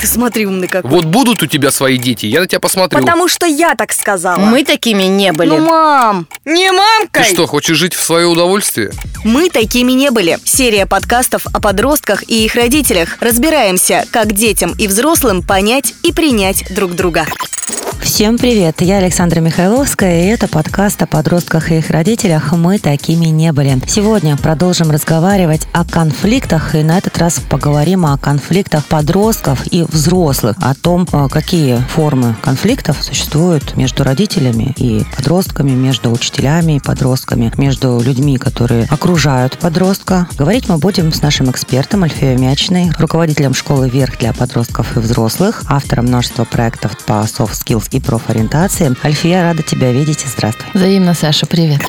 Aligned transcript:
Ты 0.00 0.06
смотри, 0.06 0.46
умный 0.46 0.68
какой. 0.68 0.90
Вот 0.90 1.04
будут 1.06 1.42
у 1.42 1.46
тебя 1.46 1.70
свои 1.70 1.98
дети, 1.98 2.26
я 2.26 2.40
на 2.40 2.46
тебя 2.46 2.60
посмотрю. 2.60 3.00
Потому 3.00 3.28
что 3.28 3.46
я 3.46 3.74
так 3.74 3.92
сказала. 3.92 4.38
Мы 4.38 4.64
такими 4.64 5.04
не 5.04 5.32
были. 5.32 5.50
Ну, 5.50 5.58
мам, 5.58 6.28
не 6.44 6.70
Ты 6.70 6.76
мамкой. 6.76 7.24
что, 7.24 7.46
хочешь 7.46 7.76
жить 7.76 7.94
в 7.94 8.02
свое 8.02 8.26
удовольствие? 8.26 8.92
Мы 9.24 9.50
такими 9.50 9.92
не 9.92 10.10
были. 10.10 10.38
Серия 10.44 10.86
подкастов 10.86 11.46
о 11.52 11.60
подростках 11.60 12.22
и 12.28 12.44
их 12.44 12.54
родителях. 12.54 13.16
Разбираемся, 13.20 14.04
как 14.12 14.32
детям 14.32 14.72
и 14.78 14.86
взрослым 14.86 15.42
понять 15.42 15.94
и 16.04 16.12
принять 16.12 16.72
друг 16.72 16.94
друга. 16.94 17.26
Всем 18.00 18.38
привет, 18.38 18.80
я 18.80 18.96
Александра 18.98 19.40
Михайловская, 19.40 20.22
и 20.22 20.26
это 20.28 20.48
подкаст 20.48 21.02
о 21.02 21.06
подростках 21.06 21.70
и 21.70 21.78
их 21.78 21.90
родителях 21.90 22.52
«Мы 22.52 22.78
такими 22.78 23.26
не 23.26 23.52
были». 23.52 23.78
Сегодня 23.86 24.36
продолжим 24.36 24.90
разговаривать 24.90 25.68
о 25.72 25.84
конфликтах, 25.84 26.74
и 26.74 26.82
на 26.82 26.98
этот 26.98 27.18
раз 27.18 27.38
поговорим 27.38 28.06
о 28.06 28.16
конфликтах 28.16 28.86
подростков 28.86 29.60
и 29.70 29.84
взрослых, 29.88 30.56
о 30.60 30.74
том, 30.74 31.06
а, 31.12 31.28
какие 31.28 31.76
формы 31.76 32.36
конфликтов 32.42 33.02
существуют 33.02 33.76
между 33.76 34.04
родителями 34.04 34.74
и 34.76 35.04
подростками, 35.16 35.70
между 35.70 36.10
учителями 36.10 36.76
и 36.76 36.80
подростками, 36.80 37.52
между 37.56 38.00
людьми, 38.00 38.38
которые 38.38 38.86
окружают 38.90 39.58
подростка. 39.58 40.28
Говорить 40.36 40.68
мы 40.68 40.78
будем 40.78 41.12
с 41.12 41.22
нашим 41.22 41.50
экспертом 41.50 42.04
Альфеей 42.04 42.36
Мячиной, 42.36 42.90
руководителем 42.98 43.54
школы 43.54 43.88
«Верх» 43.88 44.18
для 44.18 44.32
подростков 44.32 44.96
и 44.96 45.00
взрослых, 45.00 45.62
автором 45.68 46.06
множества 46.06 46.44
проектов 46.44 46.96
по 47.06 47.24
soft 47.24 47.52
skills 47.52 47.88
и 47.92 48.00
профориентации. 48.00 48.94
Альфия, 49.04 49.42
рада 49.42 49.62
тебя 49.62 49.92
видеть. 49.92 50.24
Здравствуй. 50.26 50.66
Взаимно, 50.74 51.14
Саша, 51.14 51.46
привет. 51.46 51.80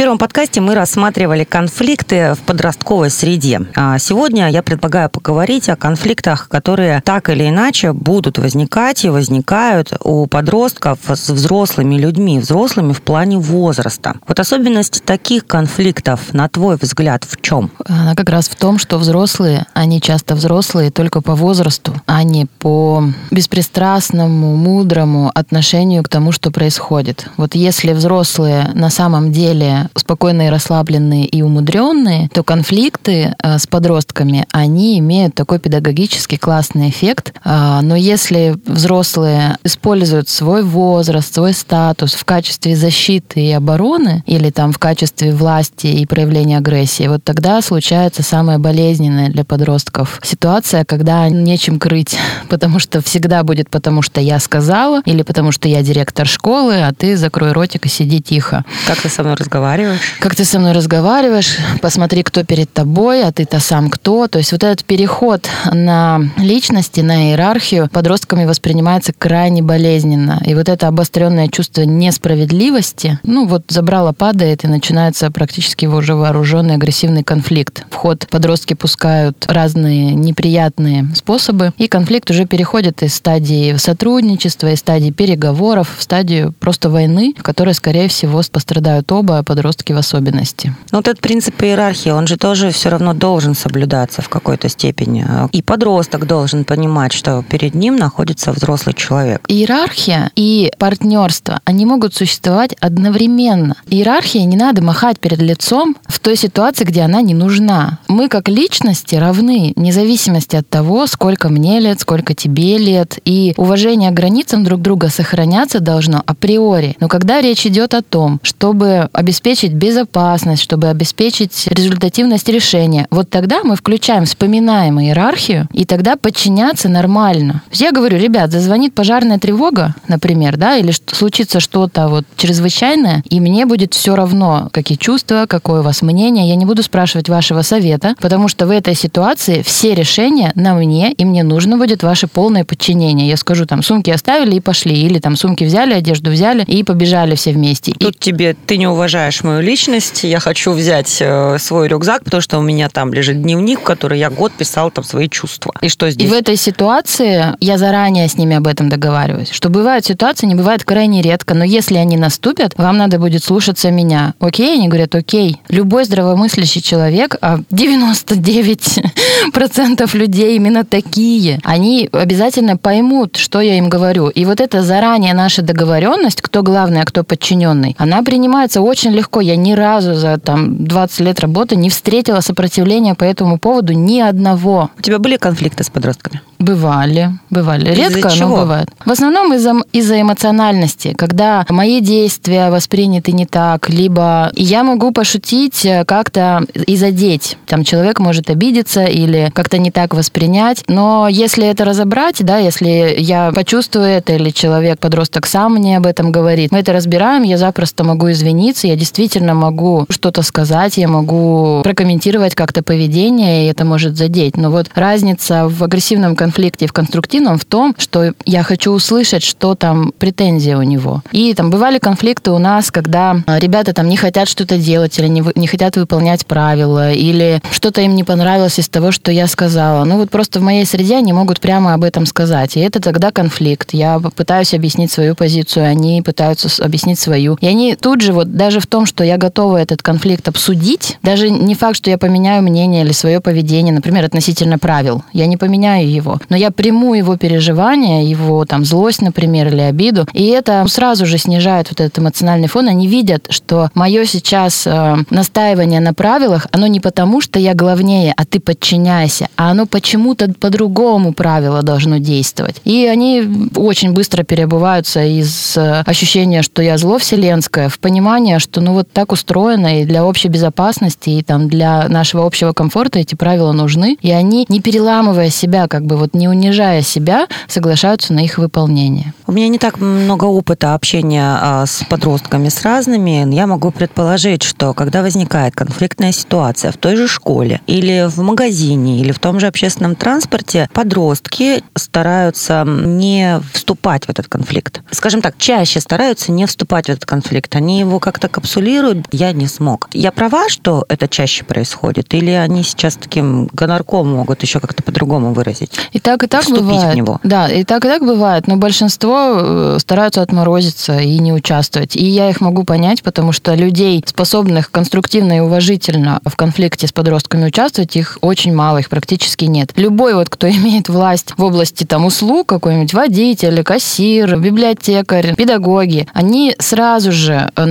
Первом 0.00 0.16
подкасте 0.16 0.62
мы 0.62 0.74
рассматривали 0.74 1.44
конфликты 1.44 2.32
в 2.32 2.38
подростковой 2.38 3.10
среде. 3.10 3.60
А 3.76 3.98
сегодня 3.98 4.48
я 4.48 4.62
предлагаю 4.62 5.10
поговорить 5.10 5.68
о 5.68 5.76
конфликтах, 5.76 6.48
которые 6.48 7.02
так 7.04 7.28
или 7.28 7.46
иначе 7.50 7.92
будут 7.92 8.38
возникать 8.38 9.04
и 9.04 9.10
возникают 9.10 9.92
у 10.02 10.26
подростков 10.26 11.00
с 11.06 11.28
взрослыми 11.28 11.96
людьми, 11.96 12.38
взрослыми 12.38 12.94
в 12.94 13.02
плане 13.02 13.36
возраста. 13.36 14.14
Вот 14.26 14.40
особенность 14.40 15.04
таких 15.04 15.46
конфликтов, 15.46 16.32
на 16.32 16.48
твой 16.48 16.78
взгляд, 16.80 17.24
в 17.28 17.38
чем? 17.42 17.70
Она 17.84 18.14
как 18.14 18.30
раз 18.30 18.48
в 18.48 18.56
том, 18.56 18.78
что 18.78 18.96
взрослые, 18.96 19.66
они 19.74 20.00
часто 20.00 20.34
взрослые 20.34 20.90
только 20.90 21.20
по 21.20 21.34
возрасту, 21.34 21.92
а 22.06 22.22
не 22.22 22.46
по 22.46 23.04
беспристрастному, 23.30 24.56
мудрому 24.56 25.30
отношению 25.34 26.02
к 26.04 26.08
тому, 26.08 26.32
что 26.32 26.50
происходит. 26.50 27.28
Вот 27.36 27.54
если 27.54 27.92
взрослые 27.92 28.70
на 28.72 28.88
самом 28.88 29.30
деле 29.30 29.89
спокойные, 29.94 30.50
расслабленные 30.50 31.26
и 31.26 31.42
умудренные, 31.42 32.28
то 32.32 32.42
конфликты 32.42 33.34
э, 33.42 33.58
с 33.58 33.66
подростками, 33.66 34.46
они 34.52 34.98
имеют 34.98 35.34
такой 35.34 35.58
педагогический 35.58 36.36
классный 36.36 36.90
эффект. 36.90 37.34
А, 37.44 37.82
Но 37.82 37.96
если 37.96 38.56
взрослые 38.66 39.56
используют 39.64 40.28
свой 40.28 40.62
возраст, 40.62 41.34
свой 41.34 41.52
статус 41.52 42.14
в 42.14 42.24
качестве 42.24 42.76
защиты 42.76 43.40
и 43.40 43.52
обороны, 43.52 44.22
или 44.26 44.50
там 44.50 44.72
в 44.72 44.78
качестве 44.78 45.32
власти 45.32 45.86
и 45.86 46.06
проявления 46.06 46.58
агрессии, 46.58 47.08
вот 47.08 47.24
тогда 47.24 47.60
случается 47.62 48.22
самая 48.22 48.58
болезненная 48.58 49.30
для 49.30 49.44
подростков 49.44 50.20
ситуация, 50.22 50.84
когда 50.84 51.28
нечем 51.28 51.78
крыть, 51.78 52.16
потому 52.48 52.78
что 52.78 53.02
всегда 53.02 53.42
будет 53.42 53.70
потому, 53.70 54.02
что 54.02 54.20
я 54.20 54.38
сказала, 54.38 55.02
или 55.04 55.22
потому, 55.22 55.52
что 55.52 55.68
я 55.68 55.82
директор 55.82 56.26
школы, 56.26 56.82
а 56.82 56.92
ты 56.92 57.16
закрой 57.16 57.52
ротик 57.52 57.86
и 57.86 57.88
сиди 57.88 58.20
тихо. 58.20 58.64
Как 58.86 59.00
ты 59.00 59.08
со 59.08 59.22
мной 59.22 59.34
разговариваешь? 59.34 59.79
Как 60.18 60.34
ты 60.34 60.44
со 60.44 60.58
мной 60.58 60.72
разговариваешь, 60.72 61.56
посмотри, 61.80 62.22
кто 62.22 62.44
перед 62.44 62.72
тобой, 62.72 63.22
а 63.24 63.32
ты-то 63.32 63.60
сам 63.60 63.90
кто. 63.90 64.28
То 64.28 64.38
есть 64.38 64.52
вот 64.52 64.62
этот 64.62 64.84
переход 64.84 65.48
на 65.72 66.20
личности, 66.36 67.00
на 67.00 67.30
иерархию 67.30 67.88
подростками 67.90 68.44
воспринимается 68.44 69.12
крайне 69.16 69.62
болезненно. 69.62 70.42
И 70.44 70.54
вот 70.54 70.68
это 70.68 70.88
обостренное 70.88 71.48
чувство 71.48 71.82
несправедливости, 71.82 73.18
ну 73.22 73.46
вот 73.46 73.64
забрало 73.68 74.12
падает, 74.12 74.64
и 74.64 74.68
начинается 74.68 75.30
практически 75.30 75.86
уже 75.86 76.14
вооруженный 76.14 76.74
агрессивный 76.74 77.22
конфликт. 77.22 77.84
В 77.90 77.94
ход 77.94 78.26
подростки 78.30 78.74
пускают 78.74 79.44
разные 79.46 80.14
неприятные 80.14 81.08
способы, 81.14 81.72
и 81.78 81.88
конфликт 81.88 82.30
уже 82.30 82.46
переходит 82.46 83.02
из 83.02 83.14
стадии 83.14 83.76
сотрудничества, 83.76 84.72
из 84.72 84.80
стадии 84.80 85.10
переговоров 85.10 85.88
в 85.98 86.02
стадию 86.02 86.52
просто 86.58 86.90
войны, 86.90 87.34
в 87.38 87.42
которой, 87.42 87.74
скорее 87.74 88.08
всего, 88.08 88.42
пострадают 88.50 89.10
оба, 89.12 89.38
а 89.38 89.42
подростки 89.60 89.92
в 89.92 89.98
особенности. 89.98 90.74
Но 90.90 90.98
вот 90.98 91.08
этот 91.08 91.20
принцип 91.20 91.62
иерархии, 91.62 92.08
он 92.08 92.26
же 92.26 92.38
тоже 92.38 92.70
все 92.70 92.88
равно 92.88 93.12
должен 93.12 93.54
соблюдаться 93.54 94.22
в 94.22 94.30
какой-то 94.30 94.70
степени. 94.70 95.26
И 95.52 95.60
подросток 95.60 96.26
должен 96.26 96.64
понимать, 96.64 97.12
что 97.12 97.42
перед 97.42 97.74
ним 97.74 97.96
находится 97.96 98.52
взрослый 98.52 98.94
человек. 98.94 99.42
Иерархия 99.48 100.30
и 100.34 100.72
партнерство, 100.78 101.60
они 101.66 101.84
могут 101.84 102.14
существовать 102.14 102.74
одновременно. 102.80 103.74
Иерархия 103.86 104.44
не 104.44 104.56
надо 104.56 104.82
махать 104.82 105.20
перед 105.20 105.42
лицом 105.42 105.94
в 106.06 106.18
той 106.20 106.36
ситуации, 106.36 106.84
где 106.84 107.02
она 107.02 107.20
не 107.20 107.34
нужна. 107.34 107.98
Мы 108.08 108.28
как 108.28 108.48
личности 108.48 109.16
равны, 109.16 109.74
вне 109.76 109.92
зависимости 109.92 110.56
от 110.56 110.68
того, 110.70 111.06
сколько 111.06 111.50
мне 111.50 111.80
лет, 111.80 112.00
сколько 112.00 112.34
тебе 112.34 112.78
лет. 112.78 113.18
И 113.26 113.52
уважение 113.58 114.10
к 114.10 114.14
границам 114.14 114.64
друг 114.64 114.80
друга 114.80 115.10
сохраняться 115.10 115.80
должно 115.80 116.22
априори. 116.24 116.96
Но 116.98 117.08
когда 117.08 117.42
речь 117.42 117.66
идет 117.66 117.92
о 117.92 118.00
том, 118.00 118.40
чтобы 118.42 119.10
обеспечить 119.12 119.49
безопасность, 119.58 120.62
чтобы 120.62 120.88
обеспечить 120.88 121.66
результативность 121.68 122.48
решения, 122.48 123.06
вот 123.10 123.30
тогда 123.30 123.62
мы 123.64 123.76
включаем, 123.76 124.24
вспоминаем 124.24 125.00
иерархию, 125.00 125.68
и 125.72 125.84
тогда 125.84 126.16
подчиняться 126.16 126.88
нормально. 126.88 127.62
Я 127.72 127.92
говорю, 127.92 128.18
ребят, 128.18 128.50
зазвонит 128.50 128.94
пожарная 128.94 129.38
тревога, 129.38 129.94
например, 130.08 130.56
да, 130.56 130.76
или 130.76 130.92
случится 131.06 131.60
что-то 131.60 132.08
вот 132.08 132.24
чрезвычайное, 132.36 133.22
и 133.28 133.40
мне 133.40 133.66
будет 133.66 133.94
все 133.94 134.16
равно, 134.16 134.68
какие 134.72 134.98
чувства, 134.98 135.46
какое 135.48 135.80
у 135.80 135.84
вас 135.84 136.02
мнение, 136.02 136.48
я 136.48 136.56
не 136.56 136.64
буду 136.64 136.82
спрашивать 136.82 137.28
вашего 137.28 137.62
совета, 137.62 138.14
потому 138.20 138.48
что 138.48 138.66
в 138.66 138.70
этой 138.70 138.94
ситуации 138.94 139.62
все 139.62 139.94
решения 139.94 140.52
на 140.54 140.74
мне, 140.74 141.12
и 141.12 141.24
мне 141.24 141.42
нужно 141.42 141.76
будет 141.76 142.02
ваше 142.02 142.26
полное 142.26 142.64
подчинение. 142.64 143.28
Я 143.28 143.36
скажу, 143.36 143.66
там, 143.66 143.82
сумки 143.82 144.10
оставили 144.10 144.56
и 144.56 144.60
пошли, 144.60 144.94
или 144.94 145.18
там 145.18 145.36
сумки 145.36 145.64
взяли, 145.64 145.94
одежду 145.94 146.30
взяли 146.30 146.64
и 146.64 146.82
побежали 146.84 147.34
все 147.34 147.52
вместе. 147.52 147.92
И 147.92 148.04
Тут 148.04 148.18
тебе 148.18 148.56
ты 148.66 148.76
не 148.76 148.86
уважаешь 148.86 149.39
мою 149.44 149.60
личность, 149.60 150.24
я 150.24 150.40
хочу 150.40 150.72
взять 150.72 151.18
э, 151.20 151.58
свой 151.58 151.88
рюкзак, 151.88 152.24
потому 152.24 152.40
что 152.40 152.58
у 152.58 152.62
меня 152.62 152.88
там 152.88 153.12
лежит 153.12 153.42
дневник, 153.42 153.80
в 153.80 153.82
который 153.82 154.18
я 154.18 154.30
год 154.30 154.52
писал 154.52 154.90
там 154.90 155.04
свои 155.04 155.28
чувства. 155.28 155.72
И 155.80 155.88
что 155.88 156.06
И 156.06 156.10
здесь? 156.10 156.30
в 156.30 156.32
этой 156.32 156.56
ситуации 156.56 157.54
я 157.60 157.78
заранее 157.78 158.28
с 158.28 158.36
ними 158.36 158.56
об 158.56 158.66
этом 158.66 158.88
договариваюсь. 158.88 159.50
Что 159.50 159.68
бывают 159.68 160.04
ситуации, 160.04 160.46
не 160.46 160.54
бывает 160.54 160.84
крайне 160.84 161.22
редко, 161.22 161.54
но 161.54 161.64
если 161.64 161.96
они 161.96 162.16
наступят, 162.16 162.72
вам 162.76 162.98
надо 162.98 163.18
будет 163.18 163.44
слушаться 163.44 163.90
меня. 163.90 164.34
Окей? 164.40 164.74
Они 164.74 164.88
говорят, 164.88 165.14
окей. 165.14 165.60
Любой 165.68 166.04
здравомыслящий 166.04 166.82
человек, 166.82 167.36
а 167.40 167.58
99% 167.70 170.16
людей 170.16 170.56
именно 170.56 170.84
такие, 170.84 171.60
они 171.64 172.08
обязательно 172.12 172.76
поймут, 172.76 173.36
что 173.36 173.60
я 173.60 173.78
им 173.78 173.88
говорю. 173.88 174.28
И 174.28 174.44
вот 174.44 174.60
это 174.60 174.82
заранее 174.82 175.34
наша 175.34 175.62
договоренность, 175.62 176.42
кто 176.42 176.62
главный, 176.62 177.02
а 177.02 177.04
кто 177.04 177.24
подчиненный, 177.24 177.94
она 177.98 178.22
принимается 178.22 178.80
очень 178.80 179.10
легко. 179.10 179.29
Я 179.38 179.56
ни 179.56 179.72
разу 179.72 180.14
за 180.14 180.38
там 180.38 180.84
20 180.84 181.20
лет 181.20 181.40
работы 181.40 181.76
не 181.76 181.90
встретила 181.90 182.40
сопротивления 182.40 183.14
по 183.14 183.24
этому 183.24 183.58
поводу 183.58 183.92
ни 183.92 184.20
одного. 184.20 184.90
У 184.98 185.02
тебя 185.02 185.18
были 185.18 185.36
конфликты 185.36 185.84
с 185.84 185.90
подростками? 185.90 186.40
Бывали, 186.58 187.30
бывали. 187.48 187.90
Из-за 187.92 188.14
Редко, 188.14 188.30
чего? 188.30 188.48
но 188.48 188.56
бывает. 188.56 188.88
В 189.06 189.10
основном 189.10 189.54
из-за 189.54 189.74
из-за 189.92 190.20
эмоциональности, 190.20 191.14
когда 191.16 191.64
мои 191.68 192.00
действия 192.00 192.70
восприняты 192.70 193.32
не 193.32 193.46
так, 193.46 193.88
либо 193.88 194.50
я 194.54 194.82
могу 194.82 195.12
пошутить 195.12 195.86
э, 195.86 196.04
как-то 196.04 196.64
и 196.74 196.96
задеть. 196.96 197.56
Там 197.66 197.84
человек 197.84 198.18
может 198.18 198.50
обидеться 198.50 199.04
или 199.04 199.50
как-то 199.54 199.78
не 199.78 199.90
так 199.90 200.12
воспринять. 200.12 200.82
Но 200.86 201.28
если 201.28 201.66
это 201.66 201.84
разобрать, 201.84 202.44
да, 202.44 202.58
если 202.58 203.14
я 203.18 203.52
почувствую 203.52 204.06
это, 204.06 204.34
или 204.34 204.50
человек, 204.50 204.98
подросток 204.98 205.46
сам 205.46 205.74
мне 205.74 205.96
об 205.96 206.06
этом 206.06 206.32
говорит, 206.32 206.72
мы 206.72 206.80
это 206.80 206.92
разбираем, 206.92 207.42
я 207.42 207.56
запросто 207.56 208.04
могу 208.04 208.30
извиниться, 208.30 208.86
я 208.86 208.96
действительно 208.96 209.19
могу 209.54 210.06
что-то 210.08 210.42
сказать, 210.42 210.96
я 210.96 211.08
могу 211.08 211.82
прокомментировать 211.82 212.54
как-то 212.54 212.82
поведение, 212.82 213.64
и 213.66 213.70
это 213.70 213.84
может 213.84 214.16
задеть. 214.16 214.56
Но 214.56 214.70
вот 214.70 214.88
разница 214.94 215.68
в 215.68 215.82
агрессивном 215.84 216.36
конфликте 216.36 216.84
и 216.84 216.88
в 216.88 216.92
конструктивном 216.92 217.58
в 217.58 217.64
том, 217.64 217.94
что 217.98 218.32
я 218.46 218.62
хочу 218.62 218.92
услышать, 218.92 219.42
что 219.42 219.74
там 219.74 220.12
претензия 220.18 220.76
у 220.76 220.82
него. 220.82 221.22
И 221.32 221.52
там 221.54 221.70
бывали 221.70 221.98
конфликты 221.98 222.50
у 222.50 222.58
нас, 222.58 222.90
когда 222.90 223.36
а, 223.46 223.58
ребята 223.58 223.92
там 223.92 224.08
не 224.08 224.16
хотят 224.16 224.48
что-то 224.48 224.78
делать 224.78 225.18
или 225.18 225.28
не, 225.28 225.44
не 225.54 225.66
хотят 225.66 225.96
выполнять 225.96 226.46
правила, 226.46 227.12
или 227.12 227.60
что-то 227.70 228.00
им 228.00 228.14
не 228.14 228.24
понравилось 228.24 228.78
из 228.78 228.88
того, 228.88 229.12
что 229.12 229.32
я 229.32 229.46
сказала. 229.46 230.04
Ну 230.04 230.18
вот 230.18 230.30
просто 230.30 230.60
в 230.60 230.62
моей 230.62 230.84
среде 230.84 231.16
они 231.16 231.32
могут 231.32 231.60
прямо 231.60 231.94
об 231.94 232.04
этом 232.04 232.26
сказать. 232.26 232.76
И 232.76 232.80
это 232.80 233.00
тогда 233.00 233.30
конфликт. 233.30 233.90
Я 233.92 234.18
пытаюсь 234.18 234.74
объяснить 234.74 235.12
свою 235.12 235.34
позицию, 235.34 235.86
они 235.86 236.22
пытаются 236.22 236.68
объяснить 236.82 237.18
свою. 237.18 237.56
И 237.60 237.66
они 237.66 237.96
тут 237.96 238.20
же 238.20 238.32
вот 238.32 238.54
даже 238.56 238.80
в 238.80 238.86
том, 238.86 239.06
что 239.10 239.24
я 239.24 239.36
готова 239.38 239.76
этот 239.76 240.02
конфликт 240.02 240.46
обсудить. 240.46 241.18
Даже 241.22 241.50
не 241.50 241.74
факт, 241.74 241.96
что 241.96 242.10
я 242.10 242.16
поменяю 242.16 242.62
мнение 242.62 243.02
или 243.04 243.10
свое 243.10 243.40
поведение, 243.40 243.92
например, 243.92 244.24
относительно 244.24 244.78
правил. 244.78 245.24
Я 245.32 245.46
не 245.46 245.56
поменяю 245.56 246.08
его. 246.08 246.40
Но 246.48 246.56
я 246.56 246.70
приму 246.70 247.14
его 247.14 247.36
переживания, 247.36 248.22
его 248.22 248.64
там 248.64 248.84
злость, 248.84 249.20
например, 249.20 249.66
или 249.66 249.80
обиду. 249.80 250.28
И 250.32 250.46
это 250.46 250.86
сразу 250.88 251.26
же 251.26 251.38
снижает 251.38 251.88
вот 251.90 252.00
этот 252.00 252.20
эмоциональный 252.20 252.68
фон. 252.68 252.86
Они 252.86 253.08
видят, 253.08 253.48
что 253.50 253.90
мое 253.94 254.24
сейчас 254.26 254.86
э, 254.86 255.16
настаивание 255.28 255.98
на 255.98 256.14
правилах, 256.14 256.68
оно 256.70 256.86
не 256.86 257.00
потому, 257.00 257.40
что 257.40 257.58
я 257.58 257.74
главнее, 257.74 258.32
а 258.36 258.44
ты 258.44 258.60
подчиняйся, 258.60 259.48
а 259.56 259.72
оно 259.72 259.86
почему-то 259.86 260.52
по-другому 260.52 261.32
правило 261.32 261.82
должно 261.82 262.18
действовать. 262.18 262.76
И 262.84 263.06
они 263.06 263.70
очень 263.74 264.12
быстро 264.12 264.44
переобуваются 264.44 265.24
из 265.24 265.76
э, 265.76 266.04
ощущения, 266.06 266.62
что 266.62 266.80
я 266.80 266.96
зло 266.96 267.18
вселенское, 267.18 267.88
в 267.88 267.98
понимание, 267.98 268.60
что 268.60 268.80
ну 268.80 268.92
вот 268.92 268.99
так 269.04 269.32
устроено, 269.32 270.00
и 270.00 270.04
для 270.04 270.24
общей 270.24 270.48
безопасности, 270.48 271.30
и 271.30 271.42
там 271.42 271.68
для 271.68 272.08
нашего 272.08 272.46
общего 272.46 272.72
комфорта 272.72 273.18
эти 273.18 273.34
правила 273.34 273.72
нужны. 273.72 274.16
И 274.20 274.30
они, 274.30 274.66
не 274.68 274.80
переламывая 274.80 275.50
себя, 275.50 275.88
как 275.88 276.04
бы 276.04 276.16
вот 276.16 276.34
не 276.34 276.48
унижая 276.48 277.02
себя, 277.02 277.46
соглашаются 277.68 278.32
на 278.32 278.40
их 278.40 278.58
выполнение. 278.58 279.32
У 279.46 279.52
меня 279.52 279.68
не 279.68 279.78
так 279.78 279.98
много 279.98 280.44
опыта 280.44 280.94
общения 280.94 281.58
а, 281.60 281.86
с 281.86 282.04
подростками, 282.08 282.68
с 282.68 282.82
разными. 282.82 283.52
Я 283.54 283.66
могу 283.66 283.90
предположить, 283.90 284.62
что 284.62 284.94
когда 284.94 285.22
возникает 285.22 285.74
конфликтная 285.74 286.32
ситуация 286.32 286.92
в 286.92 286.96
той 286.96 287.16
же 287.16 287.28
школе 287.28 287.80
или 287.86 288.28
в 288.28 288.38
магазине, 288.42 289.20
или 289.20 289.32
в 289.32 289.38
том 289.38 289.60
же 289.60 289.66
общественном 289.66 290.14
транспорте, 290.14 290.88
подростки 290.92 291.82
стараются 291.94 292.84
не 292.86 293.60
вступать 293.72 294.26
в 294.26 294.30
этот 294.30 294.48
конфликт. 294.48 295.02
Скажем 295.10 295.42
так, 295.42 295.56
чаще 295.58 296.00
стараются 296.00 296.52
не 296.52 296.66
вступать 296.66 297.06
в 297.06 297.10
этот 297.10 297.26
конфликт. 297.26 297.74
Они 297.76 298.00
его 298.00 298.18
как-то 298.18 298.48
капсулируют. 298.48 298.89
Я 299.32 299.52
не 299.52 299.66
смог. 299.66 300.08
Я 300.12 300.32
права, 300.32 300.68
что 300.68 301.04
это 301.08 301.28
чаще 301.28 301.64
происходит? 301.64 302.32
Или 302.34 302.50
они 302.50 302.82
сейчас 302.82 303.16
таким 303.16 303.68
гонорком 303.72 304.32
могут 304.32 304.62
еще 304.62 304.80
как-то 304.80 305.02
по-другому 305.02 305.52
выразить? 305.52 305.92
И 306.12 306.20
так, 306.20 306.42
и 306.42 306.46
так 306.46 306.62
Вступить 306.62 306.84
бывает. 306.84 307.14
в 307.14 307.16
него. 307.16 307.40
Да, 307.44 307.68
и 307.68 307.84
так, 307.84 308.04
и 308.04 308.08
так 308.08 308.22
бывает. 308.22 308.66
Но 308.66 308.76
большинство 308.76 309.52
э, 309.54 309.98
стараются 310.00 310.42
отморозиться 310.42 311.18
и 311.18 311.38
не 311.38 311.52
участвовать. 311.52 312.16
И 312.16 312.24
я 312.24 312.50
их 312.50 312.60
могу 312.60 312.84
понять, 312.84 313.22
потому 313.22 313.52
что 313.52 313.74
людей, 313.74 314.22
способных 314.26 314.90
конструктивно 314.90 315.56
и 315.56 315.60
уважительно 315.60 316.40
в 316.44 316.56
конфликте 316.56 317.06
с 317.06 317.12
подростками 317.12 317.66
участвовать, 317.66 318.16
их 318.16 318.38
очень 318.40 318.74
мало, 318.74 318.98
их 318.98 319.08
практически 319.08 319.64
нет. 319.66 319.92
Любой 319.96 320.34
вот, 320.34 320.48
кто 320.48 320.68
имеет 320.70 321.08
власть 321.08 321.54
в 321.56 321.62
области 321.62 322.04
там 322.04 322.24
услуг, 322.24 322.66
какой-нибудь 322.68 323.14
водитель, 323.14 323.82
кассир, 323.82 324.58
библиотекарь, 324.58 325.54
педагоги, 325.54 326.28
они 326.32 326.74
сразу 326.78 327.32
же 327.32 327.70
э, 327.74 327.84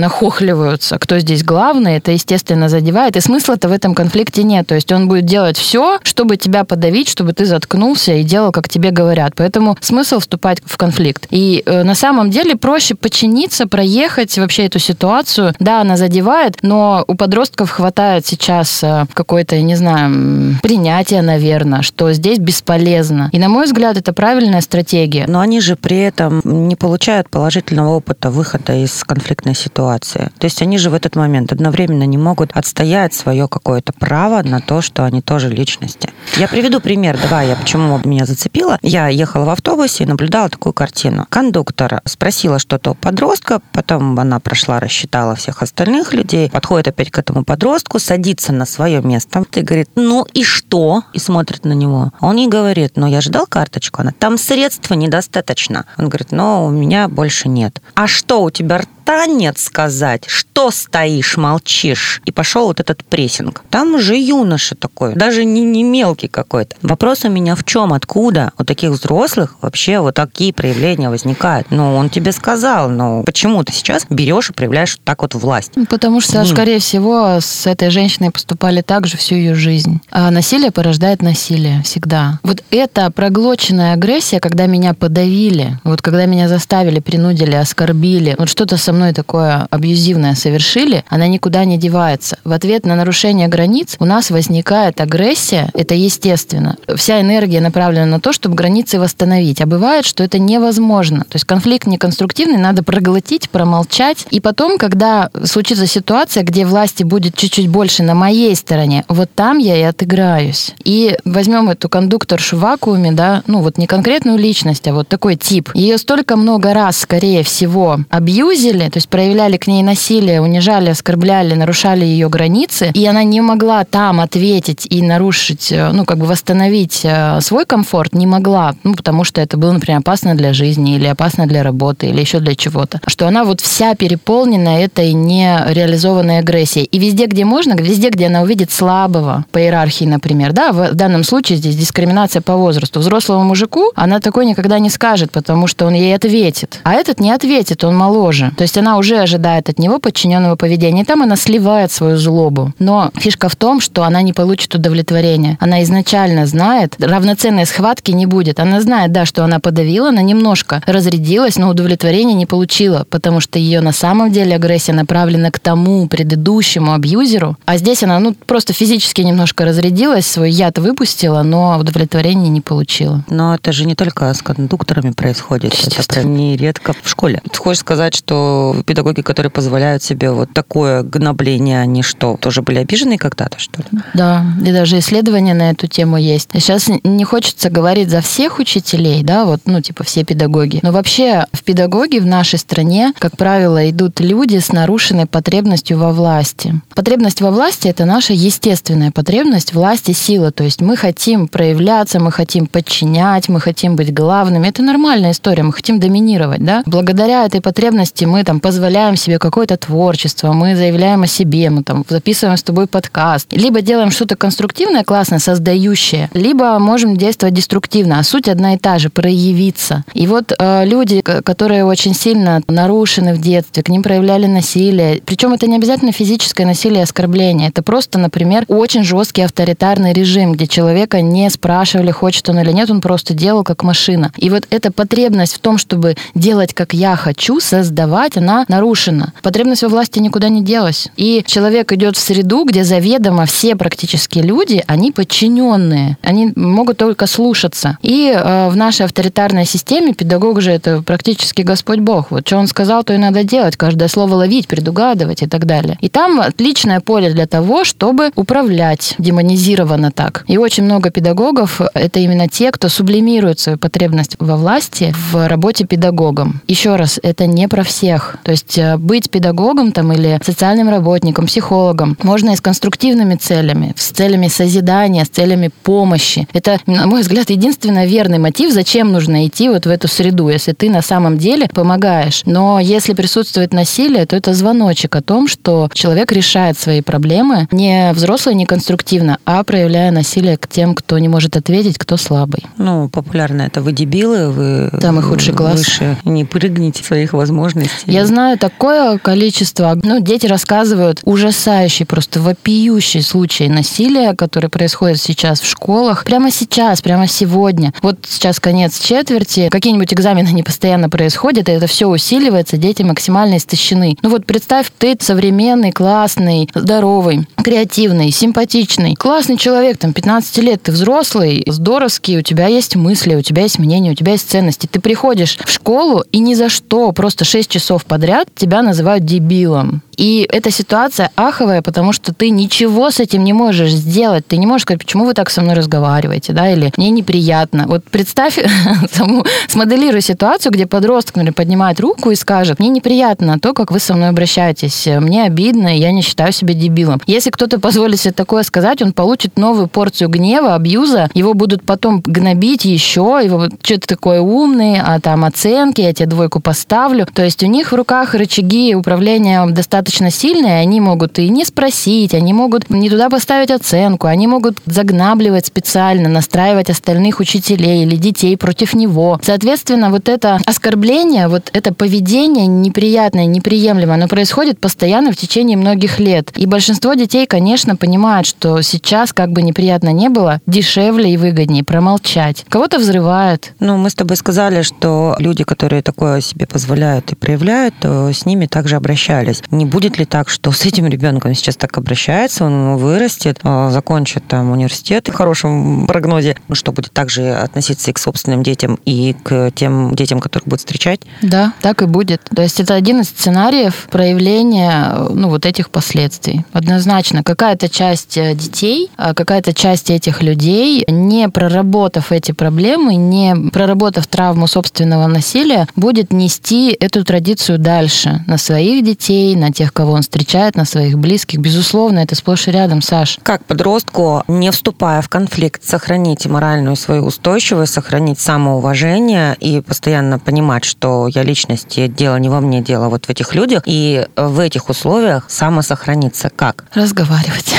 кто 0.98 1.18
здесь 1.18 1.44
главный, 1.44 1.96
это, 1.96 2.12
естественно, 2.12 2.68
задевает. 2.68 3.16
И 3.16 3.20
смысла-то 3.20 3.68
в 3.68 3.72
этом 3.72 3.94
конфликте 3.94 4.42
нет. 4.42 4.66
То 4.66 4.74
есть 4.74 4.90
он 4.92 5.08
будет 5.08 5.24
делать 5.24 5.56
все, 5.56 5.98
чтобы 6.02 6.36
тебя 6.36 6.64
подавить, 6.64 7.08
чтобы 7.08 7.32
ты 7.32 7.44
заткнулся 7.44 8.14
и 8.14 8.22
делал, 8.22 8.52
как 8.52 8.68
тебе 8.68 8.90
говорят. 8.90 9.34
Поэтому 9.36 9.76
смысл 9.80 10.20
вступать 10.20 10.58
в 10.64 10.76
конфликт. 10.76 11.26
И 11.30 11.62
э, 11.66 11.82
на 11.82 11.94
самом 11.94 12.30
деле 12.30 12.56
проще 12.56 12.94
подчиниться, 12.94 13.66
проехать 13.66 14.36
вообще 14.38 14.66
эту 14.66 14.78
ситуацию. 14.78 15.54
Да, 15.58 15.80
она 15.80 15.96
задевает, 15.96 16.58
но 16.62 17.04
у 17.06 17.14
подростков 17.14 17.70
хватает 17.70 18.26
сейчас 18.26 18.82
э, 18.82 19.06
какой-то, 19.12 19.56
я 19.56 19.62
не 19.62 19.76
знаю, 19.76 20.58
принятия, 20.62 21.22
наверное, 21.22 21.82
что 21.82 22.12
здесь 22.12 22.38
бесполезно. 22.38 23.28
И, 23.32 23.38
на 23.38 23.48
мой 23.48 23.66
взгляд, 23.66 23.96
это 23.96 24.12
правильная 24.12 24.60
стратегия. 24.60 25.24
Но 25.26 25.40
они 25.40 25.60
же 25.60 25.76
при 25.76 25.98
этом 25.98 26.40
не 26.44 26.76
получают 26.76 27.28
положительного 27.30 27.96
опыта 27.96 28.30
выхода 28.30 28.74
из 28.74 29.04
конфликтной 29.04 29.54
ситуации. 29.54 30.30
То 30.38 30.44
есть 30.44 30.62
они 30.62 30.69
же 30.78 30.90
в 30.90 30.94
этот 30.94 31.16
момент 31.16 31.52
одновременно 31.52 32.04
не 32.04 32.18
могут 32.18 32.52
отстоять 32.52 33.14
свое 33.14 33.48
какое-то 33.48 33.92
право 33.92 34.42
на 34.42 34.60
то, 34.60 34.80
что 34.80 35.04
они 35.04 35.22
тоже 35.22 35.48
личности. 35.48 36.10
Я 36.36 36.48
приведу 36.48 36.80
пример, 36.80 37.18
давай, 37.20 37.48
я 37.48 37.56
почему 37.56 38.00
меня 38.04 38.26
зацепило. 38.26 38.78
Я 38.82 39.08
ехала 39.08 39.44
в 39.44 39.50
автобусе 39.50 40.04
и 40.04 40.06
наблюдала 40.06 40.48
такую 40.48 40.72
картину. 40.72 41.26
Кондуктор 41.28 42.02
спросила 42.04 42.58
что-то 42.58 42.92
у 42.92 42.94
подростка, 42.94 43.60
потом 43.72 44.18
она 44.18 44.40
прошла, 44.40 44.80
рассчитала 44.80 45.34
всех 45.34 45.62
остальных 45.62 46.12
людей, 46.12 46.50
подходит 46.50 46.88
опять 46.88 47.10
к 47.10 47.18
этому 47.18 47.44
подростку, 47.44 47.98
садится 47.98 48.52
на 48.52 48.66
свое 48.66 49.02
место 49.02 49.44
и 49.54 49.60
говорит, 49.62 49.90
ну 49.96 50.26
и 50.32 50.44
что? 50.44 51.02
И 51.12 51.18
смотрит 51.18 51.64
на 51.64 51.72
него. 51.72 52.12
Он 52.20 52.36
ей 52.36 52.48
говорит, 52.48 52.92
ну 52.96 53.06
я 53.06 53.20
же 53.20 53.30
дал 53.30 53.46
карточку. 53.46 54.02
Она, 54.02 54.12
там 54.18 54.38
средства 54.38 54.94
недостаточно. 54.94 55.86
Он 55.98 56.08
говорит, 56.08 56.32
но 56.32 56.66
у 56.66 56.70
меня 56.70 57.08
больше 57.08 57.48
нет. 57.48 57.80
А 57.94 58.06
что, 58.06 58.42
у 58.42 58.50
тебя 58.50 58.78
рта 58.78 58.99
нет 59.26 59.58
сказать? 59.58 60.24
Что 60.26 60.70
стоишь, 60.70 61.36
молчишь? 61.36 62.22
И 62.24 62.32
пошел 62.32 62.66
вот 62.66 62.80
этот 62.80 63.04
прессинг. 63.04 63.62
Там 63.70 63.94
уже 63.94 64.16
юноша 64.16 64.74
такой, 64.74 65.14
даже 65.14 65.44
не, 65.44 65.62
не 65.62 65.82
мелкий 65.82 66.28
какой-то. 66.28 66.76
Вопрос 66.82 67.24
у 67.24 67.28
меня 67.28 67.54
в 67.54 67.64
чем? 67.64 67.92
Откуда 67.92 68.52
у 68.58 68.64
таких 68.64 68.90
взрослых 68.90 69.56
вообще 69.62 70.00
вот 70.00 70.14
такие 70.14 70.52
проявления 70.52 71.08
возникают? 71.10 71.68
Ну, 71.70 71.96
он 71.96 72.10
тебе 72.10 72.32
сказал, 72.32 72.88
но 72.88 73.22
почему 73.24 73.64
ты 73.64 73.72
сейчас 73.72 74.06
берешь 74.08 74.50
и 74.50 74.52
проявляешь 74.52 74.96
вот 74.96 75.04
так 75.04 75.22
вот 75.22 75.34
власть? 75.34 75.72
Ну, 75.76 75.86
Потому 75.86 76.20
что, 76.20 76.38
Мгм. 76.40 76.46
скорее 76.46 76.78
всего, 76.78 77.38
с 77.40 77.66
этой 77.66 77.90
женщиной 77.90 78.30
поступали 78.30 78.80
так 78.82 79.06
же 79.06 79.16
всю 79.16 79.34
ее 79.34 79.54
жизнь. 79.54 80.00
А 80.10 80.30
насилие 80.30 80.70
порождает 80.70 81.22
насилие 81.22 81.82
всегда. 81.82 82.38
Вот 82.42 82.62
эта 82.70 83.10
проглоченная 83.10 83.94
агрессия, 83.94 84.40
когда 84.40 84.66
меня 84.66 84.94
подавили, 84.94 85.78
вот 85.84 86.02
когда 86.02 86.26
меня 86.26 86.48
заставили, 86.48 87.00
принудили, 87.00 87.54
оскорбили, 87.54 88.34
вот 88.38 88.48
что-то 88.48 88.76
со 88.76 88.89
мной 88.92 89.12
такое 89.12 89.66
абьюзивное 89.70 90.34
совершили, 90.34 91.04
она 91.08 91.26
никуда 91.26 91.64
не 91.64 91.78
девается. 91.78 92.38
В 92.44 92.52
ответ 92.52 92.86
на 92.86 92.96
нарушение 92.96 93.48
границ 93.48 93.96
у 93.98 94.04
нас 94.04 94.30
возникает 94.30 95.00
агрессия, 95.00 95.70
это 95.74 95.94
естественно. 95.94 96.76
Вся 96.96 97.20
энергия 97.20 97.60
направлена 97.60 98.06
на 98.06 98.20
то, 98.20 98.32
чтобы 98.32 98.54
границы 98.54 98.98
восстановить. 98.98 99.60
А 99.60 99.66
бывает, 99.66 100.04
что 100.04 100.24
это 100.24 100.38
невозможно. 100.38 101.20
То 101.20 101.36
есть 101.36 101.44
конфликт 101.44 101.86
неконструктивный, 101.86 102.58
надо 102.58 102.82
проглотить, 102.82 103.50
промолчать. 103.50 104.26
И 104.30 104.40
потом, 104.40 104.78
когда 104.78 105.30
случится 105.44 105.86
ситуация, 105.86 106.42
где 106.42 106.64
власти 106.64 107.02
будет 107.02 107.34
чуть-чуть 107.36 107.68
больше 107.68 108.02
на 108.02 108.14
моей 108.14 108.54
стороне, 108.54 109.04
вот 109.08 109.30
там 109.34 109.58
я 109.58 109.76
и 109.76 109.82
отыграюсь. 109.82 110.74
И 110.84 111.16
возьмем 111.24 111.68
эту 111.68 111.88
кондукторшу 111.88 112.56
в 112.56 112.60
вакууме, 112.60 113.12
да, 113.12 113.42
ну 113.46 113.60
вот 113.60 113.78
не 113.78 113.86
конкретную 113.86 114.38
личность, 114.38 114.86
а 114.86 114.94
вот 114.94 115.08
такой 115.08 115.36
тип. 115.36 115.70
Ее 115.74 115.98
столько 115.98 116.36
много 116.36 116.72
раз, 116.74 116.98
скорее 116.98 117.42
всего, 117.42 117.98
абьюзили, 118.08 118.79
то 118.88 118.96
есть 118.96 119.08
проявляли 119.08 119.56
к 119.56 119.66
ней 119.66 119.82
насилие, 119.82 120.40
унижали, 120.40 120.90
оскорбляли, 120.90 121.54
нарушали 121.54 122.04
ее 122.04 122.28
границы, 122.28 122.90
и 122.94 123.06
она 123.06 123.22
не 123.22 123.40
могла 123.40 123.84
там 123.84 124.20
ответить 124.20 124.86
и 124.88 125.02
нарушить, 125.02 125.72
э, 125.72 125.90
ну, 125.92 126.04
как 126.04 126.18
бы 126.18 126.26
восстановить 126.26 127.00
э, 127.04 127.40
свой 127.40 127.66
комфорт, 127.66 128.14
не 128.14 128.26
могла, 128.26 128.74
ну, 128.84 128.94
потому 128.94 129.24
что 129.24 129.40
это 129.40 129.56
было, 129.56 129.72
например, 129.72 130.00
опасно 130.00 130.34
для 130.34 130.52
жизни 130.52 130.96
или 130.96 131.06
опасно 131.06 131.46
для 131.46 131.62
работы 131.62 132.06
или 132.06 132.20
еще 132.20 132.40
для 132.40 132.54
чего-то. 132.54 133.00
Что 133.06 133.26
она 133.26 133.44
вот 133.44 133.60
вся 133.60 133.94
переполнена 133.94 134.80
этой 134.82 135.12
нереализованной 135.12 136.38
агрессией. 136.38 136.86
И 136.86 136.98
везде, 136.98 137.26
где 137.26 137.44
можно, 137.44 137.74
везде, 137.74 138.10
где 138.10 138.26
она 138.26 138.42
увидит 138.42 138.70
слабого 138.70 139.44
по 139.52 139.58
иерархии, 139.58 140.04
например, 140.04 140.52
да, 140.52 140.72
в 140.72 140.94
данном 140.94 141.24
случае 141.24 141.58
здесь 141.58 141.76
дискриминация 141.76 142.42
по 142.42 142.56
возрасту. 142.56 143.00
Взрослому 143.00 143.44
мужику 143.44 143.92
она 143.94 144.20
такой 144.20 144.46
никогда 144.46 144.78
не 144.78 144.90
скажет, 144.90 145.30
потому 145.30 145.66
что 145.66 145.86
он 145.86 145.94
ей 145.94 146.14
ответит. 146.14 146.80
А 146.84 146.94
этот 146.94 147.20
не 147.20 147.30
ответит, 147.30 147.84
он 147.84 147.96
моложе. 147.96 148.52
То 148.56 148.62
есть 148.62 148.69
она 148.78 148.98
уже 148.98 149.18
ожидает 149.18 149.68
от 149.68 149.78
него 149.78 149.98
подчиненного 149.98 150.56
поведения. 150.56 151.02
И 151.02 151.04
там 151.04 151.22
она 151.22 151.36
сливает 151.36 151.92
свою 151.92 152.16
злобу. 152.16 152.72
Но 152.78 153.10
фишка 153.16 153.48
в 153.48 153.56
том, 153.56 153.80
что 153.80 154.04
она 154.04 154.22
не 154.22 154.32
получит 154.32 154.74
удовлетворения. 154.74 155.56
Она 155.60 155.82
изначально 155.82 156.46
знает, 156.46 156.96
равноценной 156.98 157.66
схватки 157.66 158.10
не 158.10 158.26
будет. 158.26 158.60
Она 158.60 158.80
знает, 158.80 159.12
да, 159.12 159.24
что 159.24 159.44
она 159.44 159.60
подавила, 159.60 160.08
она 160.08 160.22
немножко 160.22 160.82
разрядилась, 160.86 161.56
но 161.56 161.68
удовлетворения 161.68 162.34
не 162.34 162.46
получила, 162.46 163.06
потому 163.10 163.40
что 163.40 163.58
ее 163.58 163.80
на 163.80 163.92
самом 163.92 164.30
деле 164.30 164.56
агрессия 164.56 164.92
направлена 164.92 165.50
к 165.50 165.58
тому 165.58 166.06
предыдущему 166.08 166.92
абьюзеру. 166.92 167.56
А 167.64 167.76
здесь 167.78 168.02
она, 168.02 168.18
ну, 168.18 168.34
просто 168.46 168.72
физически 168.72 169.22
немножко 169.22 169.64
разрядилась, 169.64 170.26
свой 170.26 170.50
яд 170.50 170.78
выпустила, 170.78 171.42
но 171.42 171.78
удовлетворения 171.78 172.48
не 172.48 172.60
получила. 172.60 173.24
Но 173.28 173.54
это 173.54 173.72
же 173.72 173.84
не 173.84 173.94
только 173.94 174.32
с 174.32 174.42
кондукторами 174.42 175.12
происходит, 175.12 175.74
это 175.96 176.26
нередко 176.26 176.94
в 177.02 177.08
школе. 177.08 177.42
Ты 177.50 177.58
хочешь 177.58 177.80
сказать, 177.80 178.14
что 178.14 178.59
педагоги, 178.86 179.20
которые 179.22 179.50
позволяют 179.50 180.02
себе 180.02 180.30
вот 180.30 180.52
такое 180.52 181.02
гнобление, 181.02 181.80
они 181.80 182.02
что, 182.02 182.36
тоже 182.36 182.62
были 182.62 182.78
обижены 182.78 183.16
когда-то, 183.16 183.58
что 183.58 183.82
ли? 183.82 184.00
Да, 184.14 184.44
и 184.64 184.72
даже 184.72 184.98
исследования 184.98 185.54
на 185.54 185.70
эту 185.70 185.86
тему 185.86 186.16
есть. 186.16 186.50
Сейчас 186.52 186.88
не 187.04 187.24
хочется 187.24 187.70
говорить 187.70 188.10
за 188.10 188.20
всех 188.20 188.58
учителей, 188.58 189.22
да, 189.22 189.44
вот, 189.44 189.60
ну, 189.66 189.80
типа 189.80 190.04
все 190.04 190.24
педагоги. 190.24 190.80
Но 190.82 190.92
вообще 190.92 191.46
в 191.52 191.62
педагоги 191.62 192.18
в 192.18 192.26
нашей 192.26 192.58
стране, 192.58 193.12
как 193.18 193.36
правило, 193.36 193.88
идут 193.90 194.20
люди 194.20 194.58
с 194.58 194.72
нарушенной 194.72 195.26
потребностью 195.26 195.98
во 195.98 196.12
власти. 196.12 196.80
Потребность 196.94 197.40
во 197.40 197.50
власти– 197.50 197.88
это 197.90 198.04
наша 198.04 198.32
естественная 198.32 199.10
потребность 199.10 199.74
власти, 199.74 200.12
сила. 200.12 200.50
То 200.50 200.64
есть 200.64 200.80
мы 200.80 200.96
хотим 200.96 201.48
проявляться, 201.48 202.20
мы 202.20 202.32
хотим 202.32 202.66
подчинять, 202.66 203.48
мы 203.48 203.60
хотим 203.60 203.96
быть 203.96 204.12
главными. 204.12 204.68
Это 204.68 204.82
нормальная 204.82 205.32
история, 205.32 205.62
мы 205.62 205.72
хотим 205.72 206.00
доминировать, 206.00 206.64
да. 206.64 206.82
Благодаря 206.86 207.44
этой 207.46 207.60
потребности 207.60 208.24
мы 208.24 208.44
там 208.50 208.58
позволяем 208.58 209.14
себе 209.14 209.38
какое-то 209.38 209.76
творчество, 209.76 210.52
мы 210.52 210.74
заявляем 210.74 211.22
о 211.22 211.28
себе, 211.28 211.70
мы 211.70 211.84
там 211.84 212.04
записываем 212.08 212.56
с 212.56 212.64
тобой 212.64 212.88
подкаст, 212.88 213.52
либо 213.52 213.80
делаем 213.80 214.10
что-то 214.10 214.34
конструктивное, 214.34 215.04
классное, 215.04 215.38
создающее, 215.38 216.28
либо 216.34 216.76
можем 216.80 217.16
действовать 217.16 217.54
деструктивно, 217.54 218.18
а 218.18 218.24
суть 218.24 218.48
одна 218.48 218.74
и 218.74 218.76
та 218.76 218.98
же, 218.98 219.08
проявиться. 219.08 220.02
И 220.14 220.26
вот 220.26 220.52
э, 220.58 220.84
люди, 220.84 221.20
которые 221.20 221.84
очень 221.84 222.12
сильно 222.12 222.60
нарушены 222.66 223.34
в 223.34 223.40
детстве, 223.40 223.84
к 223.84 223.88
ним 223.88 224.02
проявляли 224.02 224.46
насилие, 224.46 225.22
причем 225.24 225.52
это 225.52 225.68
не 225.68 225.76
обязательно 225.76 226.10
физическое 226.10 226.66
насилие, 226.66 227.04
оскорбление, 227.04 227.68
это 227.68 227.84
просто, 227.84 228.18
например, 228.18 228.64
очень 228.66 229.04
жесткий 229.04 229.42
авторитарный 229.42 230.12
режим, 230.12 230.54
где 230.54 230.66
человека 230.66 231.20
не 231.20 231.48
спрашивали, 231.50 232.10
хочет 232.10 232.48
он 232.48 232.58
или 232.58 232.72
нет, 232.72 232.90
он 232.90 233.00
просто 233.00 233.32
делал 233.32 233.62
как 233.62 233.84
машина. 233.84 234.32
И 234.36 234.50
вот 234.50 234.64
эта 234.70 234.90
потребность 234.90 235.54
в 235.54 235.60
том, 235.60 235.78
чтобы 235.78 236.16
делать 236.34 236.74
как 236.74 236.94
я 236.94 237.14
хочу, 237.14 237.60
создавать, 237.60 238.39
она 238.40 238.64
нарушена. 238.68 239.32
Потребность 239.42 239.82
во 239.82 239.88
власти 239.88 240.18
никуда 240.18 240.48
не 240.48 240.62
делась. 240.62 241.08
И 241.16 241.42
человек 241.46 241.92
идет 241.92 242.16
в 242.16 242.20
среду, 242.20 242.64
где 242.64 242.84
заведомо 242.84 243.46
все 243.46 243.76
практически 243.76 244.40
люди, 244.40 244.82
они 244.86 245.12
подчиненные, 245.12 246.16
они 246.22 246.52
могут 246.56 246.98
только 246.98 247.26
слушаться. 247.26 247.98
И 248.02 248.32
э, 248.34 248.68
в 248.68 248.76
нашей 248.76 249.06
авторитарной 249.06 249.64
системе 249.64 250.14
педагог 250.14 250.60
же 250.60 250.70
это 250.72 251.02
практически 251.02 251.62
Господь 251.62 252.00
Бог. 252.00 252.30
Вот 252.30 252.46
что 252.46 252.56
он 252.56 252.66
сказал, 252.66 253.04
то 253.04 253.14
и 253.14 253.18
надо 253.18 253.44
делать, 253.44 253.76
каждое 253.76 254.08
слово 254.08 254.34
ловить, 254.34 254.68
предугадывать 254.68 255.42
и 255.42 255.46
так 255.46 255.66
далее. 255.66 255.96
И 256.00 256.08
там 256.08 256.40
отличное 256.40 257.00
поле 257.00 257.30
для 257.30 257.46
того, 257.46 257.84
чтобы 257.84 258.30
управлять 258.34 259.14
демонизировано 259.18 260.10
так. 260.10 260.44
И 260.48 260.56
очень 260.58 260.84
много 260.84 261.10
педагогов— 261.10 261.80
это 261.94 262.18
именно 262.20 262.48
те, 262.48 262.72
кто 262.72 262.88
сублимирует 262.88 263.60
свою 263.60 263.78
потребность 263.78 264.36
во 264.38 264.56
власти 264.56 265.14
в 265.32 265.48
работе 265.48 265.86
педагогом. 265.86 266.60
Еще 266.66 266.96
раз, 266.96 267.20
это 267.22 267.46
не 267.46 267.68
про 267.68 267.82
всех. 267.82 268.29
То 268.42 268.50
есть 268.50 268.78
э, 268.78 268.96
быть 268.96 269.30
педагогом 269.30 269.92
там 269.92 270.12
или 270.12 270.40
социальным 270.44 270.88
работником, 270.88 271.46
психологом 271.46 272.16
можно 272.22 272.50
и 272.50 272.56
с 272.56 272.60
конструктивными 272.60 273.36
целями, 273.36 273.94
с 273.96 274.10
целями 274.10 274.48
созидания, 274.48 275.24
с 275.24 275.28
целями 275.28 275.70
помощи. 275.82 276.46
Это, 276.52 276.78
на 276.86 277.06
мой 277.06 277.22
взгляд, 277.22 277.50
единственный 277.50 278.06
верный 278.06 278.38
мотив, 278.38 278.72
зачем 278.72 279.12
нужно 279.12 279.46
идти 279.46 279.68
вот 279.68 279.86
в 279.86 279.88
эту 279.88 280.08
среду, 280.08 280.48
если 280.48 280.72
ты 280.72 280.90
на 280.90 281.02
самом 281.02 281.38
деле 281.38 281.68
помогаешь. 281.72 282.42
Но 282.46 282.80
если 282.80 283.14
присутствует 283.14 283.72
насилие, 283.72 284.26
то 284.26 284.36
это 284.36 284.54
звоночек 284.54 285.16
о 285.16 285.22
том, 285.22 285.48
что 285.48 285.88
человек 285.92 286.32
решает 286.32 286.78
свои 286.78 287.00
проблемы 287.00 287.68
не 287.70 288.12
взрослый, 288.12 288.54
не 288.54 288.66
конструктивно, 288.66 289.38
а 289.44 289.62
проявляя 289.64 290.10
насилие 290.10 290.56
к 290.56 290.66
тем, 290.68 290.94
кто 290.94 291.18
не 291.18 291.28
может 291.28 291.56
ответить, 291.56 291.98
кто 291.98 292.16
слабый. 292.16 292.64
Ну, 292.76 293.08
популярно 293.08 293.62
это 293.62 293.80
вы 293.80 293.92
дебилы, 293.92 294.50
вы 294.50 294.90
Самый 295.00 295.22
худший 295.22 295.54
класс. 295.54 295.78
выше, 295.78 296.16
не 296.24 296.44
прыгните 296.44 297.02
своих 297.02 297.32
возможностей. 297.32 297.90
Я 298.06 298.19
знаю 298.26 298.58
такое 298.58 299.18
количество, 299.18 299.98
ну, 300.02 300.20
дети 300.20 300.46
рассказывают 300.46 301.20
ужасающий, 301.24 302.06
просто 302.06 302.40
вопиющий 302.40 303.22
случай 303.22 303.68
насилия, 303.68 304.34
который 304.34 304.70
происходит 304.70 305.20
сейчас 305.20 305.60
в 305.60 305.68
школах. 305.68 306.24
Прямо 306.24 306.50
сейчас, 306.50 307.02
прямо 307.02 307.26
сегодня. 307.26 307.92
Вот 308.02 308.18
сейчас 308.28 308.60
конец 308.60 309.00
четверти, 309.00 309.68
какие-нибудь 309.70 310.12
экзамены 310.12 310.48
не 310.48 310.62
постоянно 310.62 311.08
происходят, 311.08 311.68
и 311.68 311.72
это 311.72 311.86
все 311.86 312.08
усиливается, 312.08 312.76
дети 312.76 313.02
максимально 313.02 313.56
истощены. 313.56 314.16
Ну 314.22 314.30
вот 314.30 314.46
представь, 314.46 314.90
ты 314.98 315.16
современный, 315.20 315.92
классный, 315.92 316.68
здоровый, 316.74 317.46
креативный, 317.56 318.30
симпатичный, 318.30 319.14
классный 319.14 319.56
человек, 319.56 319.98
там, 319.98 320.12
15 320.12 320.58
лет, 320.58 320.82
ты 320.82 320.92
взрослый, 320.92 321.62
здоровский, 321.66 322.38
у 322.38 322.42
тебя 322.42 322.66
есть 322.66 322.96
мысли, 322.96 323.34
у 323.34 323.42
тебя 323.42 323.62
есть 323.62 323.78
мнение, 323.78 324.12
у 324.12 324.14
тебя 324.14 324.32
есть 324.32 324.48
ценности. 324.48 324.88
Ты 324.90 325.00
приходишь 325.00 325.58
в 325.64 325.70
школу 325.70 326.24
и 326.32 326.38
ни 326.38 326.54
за 326.54 326.68
что, 326.68 327.12
просто 327.12 327.44
6 327.44 327.70
часов 327.70 328.04
подряд 328.10 328.48
тебя 328.56 328.82
называют 328.82 329.24
дебилом. 329.24 330.02
И 330.20 330.46
эта 330.52 330.70
ситуация 330.70 331.30
аховая, 331.34 331.80
потому 331.80 332.12
что 332.12 332.34
ты 332.34 332.50
ничего 332.50 333.10
с 333.10 333.20
этим 333.20 333.42
не 333.42 333.54
можешь 333.54 333.90
сделать. 333.90 334.46
Ты 334.46 334.58
не 334.58 334.66
можешь 334.66 334.82
сказать, 334.82 335.00
почему 335.00 335.24
вы 335.24 335.32
так 335.32 335.48
со 335.48 335.62
мной 335.62 335.74
разговариваете, 335.74 336.52
да, 336.52 336.70
или 336.70 336.92
мне 336.98 337.08
неприятно. 337.08 337.86
Вот 337.86 338.04
представь, 338.04 338.58
саму, 339.12 339.46
смоделируй 339.66 340.20
ситуацию, 340.20 340.72
где 340.72 340.86
подросток, 340.86 341.36
например, 341.36 341.54
поднимает 341.54 342.00
руку 342.00 342.30
и 342.30 342.34
скажет, 342.34 342.80
мне 342.80 342.90
неприятно 342.90 343.58
то, 343.58 343.72
как 343.72 343.90
вы 343.90 343.98
со 343.98 344.12
мной 344.12 344.28
обращаетесь, 344.28 345.06
мне 345.06 345.44
обидно, 345.44 345.96
я 345.96 346.12
не 346.12 346.20
считаю 346.20 346.52
себя 346.52 346.74
дебилом. 346.74 347.22
Если 347.26 347.48
кто-то 347.48 347.80
позволит 347.80 348.20
себе 348.20 348.34
такое 348.34 348.62
сказать, 348.62 349.00
он 349.00 349.14
получит 349.14 349.56
новую 349.56 349.88
порцию 349.88 350.28
гнева, 350.28 350.74
абьюза, 350.74 351.30
его 351.32 351.54
будут 351.54 351.82
потом 351.82 352.20
гнобить 352.20 352.84
еще, 352.84 353.40
его 353.42 353.68
что 353.82 353.98
то 353.98 354.06
такое 354.06 354.42
умный, 354.42 355.00
а 355.02 355.18
там 355.18 355.46
оценки, 355.46 356.02
я 356.02 356.12
тебе 356.12 356.26
двойку 356.26 356.60
поставлю. 356.60 357.26
То 357.32 357.42
есть 357.42 357.62
у 357.62 357.66
них 357.66 357.92
в 357.92 357.94
руках 357.94 358.34
рычаги 358.34 358.94
управления 358.94 359.64
достаточно 359.66 360.09
достаточно 360.10 360.30
сильные, 360.30 360.80
они 360.80 361.00
могут 361.00 361.38
и 361.38 361.48
не 361.48 361.64
спросить, 361.64 362.34
они 362.34 362.52
могут 362.52 362.90
не 362.90 363.08
туда 363.08 363.30
поставить 363.30 363.70
оценку, 363.70 364.26
они 364.26 364.48
могут 364.48 364.78
загнабливать 364.84 365.66
специально, 365.66 366.28
настраивать 366.28 366.90
остальных 366.90 367.38
учителей 367.38 368.02
или 368.02 368.16
детей 368.16 368.56
против 368.56 368.94
него. 368.94 369.38
Соответственно, 369.42 370.10
вот 370.10 370.28
это 370.28 370.58
оскорбление, 370.66 371.46
вот 371.46 371.70
это 371.72 371.94
поведение 371.94 372.66
неприятное, 372.66 373.46
неприемлемое, 373.46 374.14
оно 374.14 374.26
происходит 374.26 374.80
постоянно 374.80 375.30
в 375.30 375.36
течение 375.36 375.76
многих 375.76 376.18
лет. 376.18 376.50
И 376.56 376.66
большинство 376.66 377.14
детей, 377.14 377.46
конечно, 377.46 377.94
понимают, 377.94 378.48
что 378.48 378.82
сейчас, 378.82 379.32
как 379.32 379.52
бы 379.52 379.62
неприятно 379.62 380.12
не 380.12 380.28
было, 380.28 380.60
дешевле 380.66 381.32
и 381.32 381.36
выгоднее 381.36 381.84
промолчать. 381.84 382.64
Кого-то 382.68 382.98
взрывают. 382.98 383.72
Ну, 383.78 383.96
мы 383.96 384.10
с 384.10 384.14
тобой 384.14 384.36
сказали, 384.36 384.82
что 384.82 385.36
люди, 385.38 385.62
которые 385.62 386.02
такое 386.02 386.40
себе 386.40 386.66
позволяют 386.66 387.30
и 387.30 387.36
проявляют, 387.36 387.94
с 388.02 388.44
ними 388.44 388.66
также 388.66 388.96
обращались. 388.96 389.62
Не 389.70 389.86
будет 389.90 390.18
ли 390.18 390.24
так, 390.24 390.48
что 390.48 390.72
с 390.72 390.86
этим 390.86 391.06
ребенком 391.06 391.54
сейчас 391.54 391.76
так 391.76 391.96
обращается, 391.98 392.64
он 392.64 392.96
вырастет, 392.96 393.58
а, 393.62 393.90
закончит 393.90 394.46
там 394.46 394.70
университет 394.70 395.28
в 395.28 395.32
хорошем 395.32 396.06
прогнозе, 396.06 396.56
ну, 396.68 396.74
что 396.74 396.92
будет 396.92 397.12
также 397.12 397.52
относиться 397.52 398.10
и 398.10 398.14
к 398.14 398.18
собственным 398.18 398.62
детям, 398.62 398.98
и 399.04 399.34
к 399.42 399.70
тем 399.74 400.14
детям, 400.14 400.40
которых 400.40 400.66
будет 400.68 400.80
встречать? 400.80 401.20
Да, 401.42 401.72
так 401.80 402.02
и 402.02 402.06
будет. 402.06 402.42
То 402.54 402.62
есть 402.62 402.80
это 402.80 402.94
один 402.94 403.20
из 403.20 403.28
сценариев 403.28 404.08
проявления 404.10 405.14
ну, 405.30 405.48
вот 405.48 405.66
этих 405.66 405.90
последствий. 405.90 406.64
Однозначно, 406.72 407.42
какая-то 407.42 407.88
часть 407.88 408.36
э, 408.36 408.54
детей, 408.54 409.10
а 409.16 409.34
какая-то 409.34 409.74
часть 409.74 410.10
этих 410.10 410.42
людей, 410.42 411.04
не 411.08 411.48
проработав 411.48 412.32
эти 412.32 412.52
проблемы, 412.52 413.16
не 413.16 413.70
проработав 413.70 414.26
травму 414.26 414.66
собственного 414.66 415.26
насилия, 415.26 415.88
будет 415.96 416.32
нести 416.32 416.90
эту 416.90 417.24
традицию 417.24 417.78
дальше 417.78 418.44
на 418.46 418.58
своих 418.58 419.04
детей, 419.04 419.56
на 419.56 419.72
тех, 419.80 419.94
кого 419.94 420.12
он 420.12 420.20
встречает, 420.20 420.76
на 420.76 420.84
своих 420.84 421.18
близких. 421.18 421.58
Безусловно, 421.58 422.18
это 422.18 422.34
сплошь 422.34 422.68
и 422.68 422.70
рядом, 422.70 423.00
Саш. 423.00 423.38
Как 423.42 423.64
подростку, 423.64 424.44
не 424.46 424.70
вступая 424.72 425.22
в 425.22 425.30
конфликт, 425.30 425.82
сохранить 425.82 426.44
моральную 426.44 426.96
свою 426.96 427.24
устойчивость, 427.24 427.94
сохранить 427.94 428.38
самоуважение 428.38 429.56
и 429.58 429.80
постоянно 429.80 430.38
понимать, 430.38 430.84
что 430.84 431.28
я 431.28 431.42
личность, 431.44 431.96
и 431.96 432.08
дело 432.08 432.36
не 432.36 432.50
во 432.50 432.60
мне, 432.60 432.82
дело 432.82 433.08
вот 433.08 433.24
в 433.24 433.30
этих 433.30 433.54
людях, 433.54 433.84
и 433.86 434.26
в 434.36 434.60
этих 434.60 434.90
условиях 434.90 435.46
самосохраниться 435.48 436.50
как? 436.50 436.84
Разговаривать. 436.92 437.74